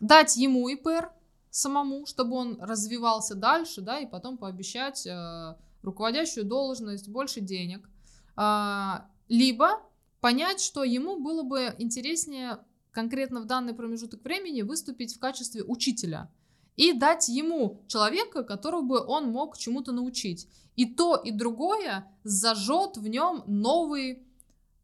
Дать 0.00 0.36
ему 0.36 0.68
ИПР 0.68 1.12
самому, 1.50 2.04
чтобы 2.06 2.34
он 2.34 2.60
развивался 2.60 3.36
дальше, 3.36 3.80
да, 3.80 4.00
и 4.00 4.06
потом 4.06 4.38
пообещать 4.38 5.06
э, 5.06 5.54
руководящую 5.82 6.44
должность, 6.44 7.08
больше 7.08 7.40
денег. 7.40 7.88
А, 8.34 9.06
либо 9.28 9.80
понять, 10.20 10.60
что 10.60 10.82
ему 10.82 11.20
было 11.20 11.44
бы 11.44 11.76
интереснее 11.78 12.58
конкретно 12.90 13.40
в 13.40 13.44
данный 13.44 13.72
промежуток 13.72 14.24
времени 14.24 14.62
выступить 14.62 15.14
в 15.14 15.20
качестве 15.20 15.62
учителя 15.62 16.28
и 16.74 16.92
дать 16.92 17.28
ему 17.28 17.84
человека, 17.86 18.42
которого 18.42 18.82
бы 18.82 19.00
он 19.00 19.30
мог 19.30 19.56
чему-то 19.56 19.92
научить. 19.92 20.48
И 20.76 20.86
то, 20.86 21.16
и 21.16 21.30
другое 21.30 22.06
зажжет 22.24 22.96
в 22.96 23.06
нем 23.06 23.44
новый 23.46 24.24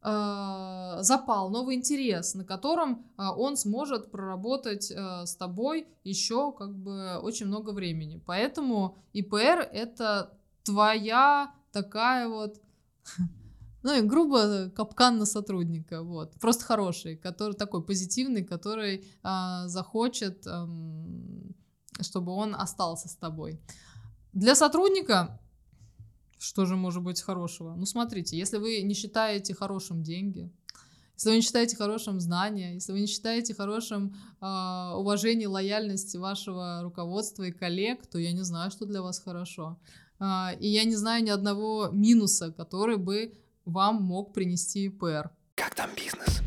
э, 0.01 0.97
запал, 1.01 1.49
новый 1.49 1.75
интерес, 1.75 2.33
на 2.35 2.45
котором 2.45 3.05
э, 3.17 3.23
он 3.37 3.57
сможет 3.57 4.11
проработать 4.11 4.91
э, 4.91 5.25
с 5.25 5.35
тобой 5.35 5.87
еще 6.03 6.51
как 6.53 6.75
бы 6.75 7.17
очень 7.21 7.47
много 7.47 7.71
времени. 7.71 8.21
Поэтому 8.25 8.97
ИПР 9.13 9.69
это 9.71 10.37
твоя 10.63 11.53
такая 11.71 12.27
вот 12.27 12.61
ну 13.83 13.95
и 13.95 14.01
грубо 14.01 14.69
капкан 14.69 15.17
на 15.17 15.25
сотрудника, 15.25 16.03
вот. 16.03 16.33
Просто 16.39 16.65
хороший, 16.65 17.17
который 17.17 17.53
такой 17.55 17.83
позитивный, 17.83 18.43
который 18.43 19.05
а, 19.23 19.67
захочет, 19.67 20.45
а, 20.47 20.67
чтобы 22.01 22.31
он 22.31 22.55
остался 22.55 23.09
с 23.09 23.15
тобой. 23.15 23.59
Для 24.33 24.55
сотрудника 24.55 25.40
что 26.41 26.65
же 26.65 26.75
может 26.75 27.03
быть 27.03 27.21
хорошего? 27.21 27.75
Ну 27.75 27.85
смотрите, 27.85 28.35
если 28.35 28.57
вы 28.57 28.81
не 28.81 28.95
считаете 28.95 29.53
хорошим 29.53 30.01
деньги, 30.01 30.51
если 31.13 31.29
вы 31.29 31.35
не 31.35 31.41
считаете 31.43 31.75
хорошим 31.75 32.19
знания, 32.19 32.73
если 32.73 32.93
вы 32.93 33.01
не 33.01 33.05
считаете 33.05 33.53
хорошим 33.53 34.15
э, 34.41 34.93
уважение, 34.95 35.47
лояльность 35.47 36.15
вашего 36.15 36.81
руководства 36.81 37.43
и 37.43 37.51
коллег, 37.51 38.07
то 38.07 38.17
я 38.17 38.31
не 38.31 38.41
знаю, 38.41 38.71
что 38.71 38.87
для 38.87 39.03
вас 39.03 39.19
хорошо. 39.19 39.77
Э, 40.19 40.57
и 40.59 40.67
я 40.67 40.83
не 40.83 40.95
знаю 40.95 41.23
ни 41.23 41.29
одного 41.29 41.89
минуса, 41.91 42.51
который 42.51 42.97
бы 42.97 43.37
вам 43.65 44.01
мог 44.01 44.33
принести 44.33 44.87
ИПР. 44.87 45.29
Как 45.53 45.75
там 45.75 45.91
бизнес? 45.95 46.41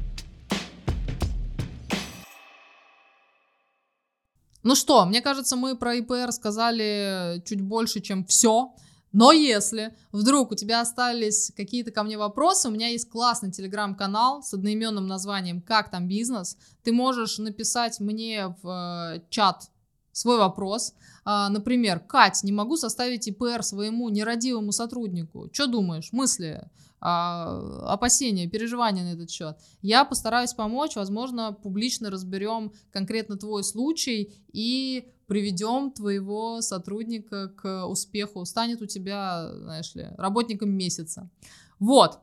Ну 4.65 4.75
что, 4.75 5.05
мне 5.05 5.21
кажется, 5.21 5.55
мы 5.55 5.77
про 5.77 5.95
ИПР 5.95 6.33
сказали 6.33 7.41
чуть 7.47 7.61
больше, 7.61 8.01
чем 8.01 8.25
все. 8.25 8.75
Но 9.15 9.31
если 9.31 9.95
вдруг 10.11 10.51
у 10.51 10.55
тебя 10.57 10.81
остались 10.81 11.53
какие-то 11.57 11.93
ко 11.93 12.03
мне 12.03 12.19
вопросы, 12.19 12.69
у 12.69 12.73
меня 12.73 12.89
есть 12.89 13.09
классный 13.09 13.53
телеграм-канал 13.53 14.43
с 14.43 14.53
одноименным 14.53 15.07
названием 15.07 15.63
«Как 15.63 15.91
там 15.91 16.09
бизнес?». 16.09 16.59
Ты 16.83 16.93
можешь 16.93 17.39
написать 17.39 18.01
мне 18.01 18.55
в 18.61 19.15
э, 19.17 19.23
чат 19.31 19.71
свой 20.11 20.37
вопрос. 20.39 20.95
А, 21.25 21.49
например, 21.49 22.01
Кать, 22.01 22.43
не 22.43 22.51
могу 22.51 22.77
составить 22.77 23.29
ИПР 23.29 23.63
своему 23.63 24.09
нерадивому 24.09 24.73
сотруднику. 24.73 25.49
Что 25.53 25.69
думаешь? 25.69 26.11
Мысли? 26.11 26.69
а, 27.05 27.93
опасения, 27.93 28.49
переживания 28.49 29.05
на 29.05 29.13
этот 29.13 29.31
счет. 29.31 29.59
Я 29.83 30.07
постараюсь 30.07 30.55
помочь, 30.55 30.97
возможно, 30.97 31.53
публично 31.53 32.09
разберем 32.09 32.73
конкретно 32.93 33.37
твой 33.37 33.63
случай 33.63 34.33
и 34.53 35.13
приведем 35.27 35.91
твоего 35.91 36.61
сотрудника 36.61 37.49
к 37.49 37.87
успеху, 37.87 38.45
станет 38.45 38.83
у 38.83 38.87
тебя, 38.87 39.51
знаешь 39.55 39.95
ли, 39.95 40.09
работником 40.17 40.71
месяца. 40.71 41.31
Вот. 41.79 42.21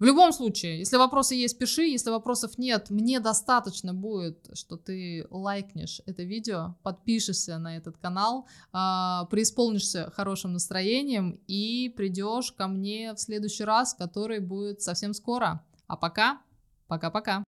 В 0.00 0.04
любом 0.04 0.32
случае, 0.32 0.80
если 0.80 0.96
вопросы 0.96 1.34
есть, 1.36 1.56
пиши. 1.56 1.84
Если 1.84 2.10
вопросов 2.10 2.58
нет, 2.58 2.90
мне 2.90 3.20
достаточно 3.20 3.94
будет, 3.94 4.50
что 4.52 4.76
ты 4.76 5.26
лайкнешь 5.30 6.02
это 6.04 6.24
видео, 6.24 6.74
подпишешься 6.82 7.58
на 7.58 7.76
этот 7.76 7.96
канал, 7.98 8.46
э, 8.72 9.20
преисполнишься 9.30 10.12
хорошим 10.14 10.52
настроением 10.52 11.40
и 11.46 11.92
придешь 11.96 12.52
ко 12.52 12.66
мне 12.66 13.14
в 13.14 13.20
следующий 13.20 13.64
раз, 13.64 13.94
который 13.94 14.40
будет 14.40 14.82
совсем 14.82 15.14
скоро. 15.14 15.64
А 15.86 15.96
пока, 15.96 16.40
пока-пока. 16.88 17.44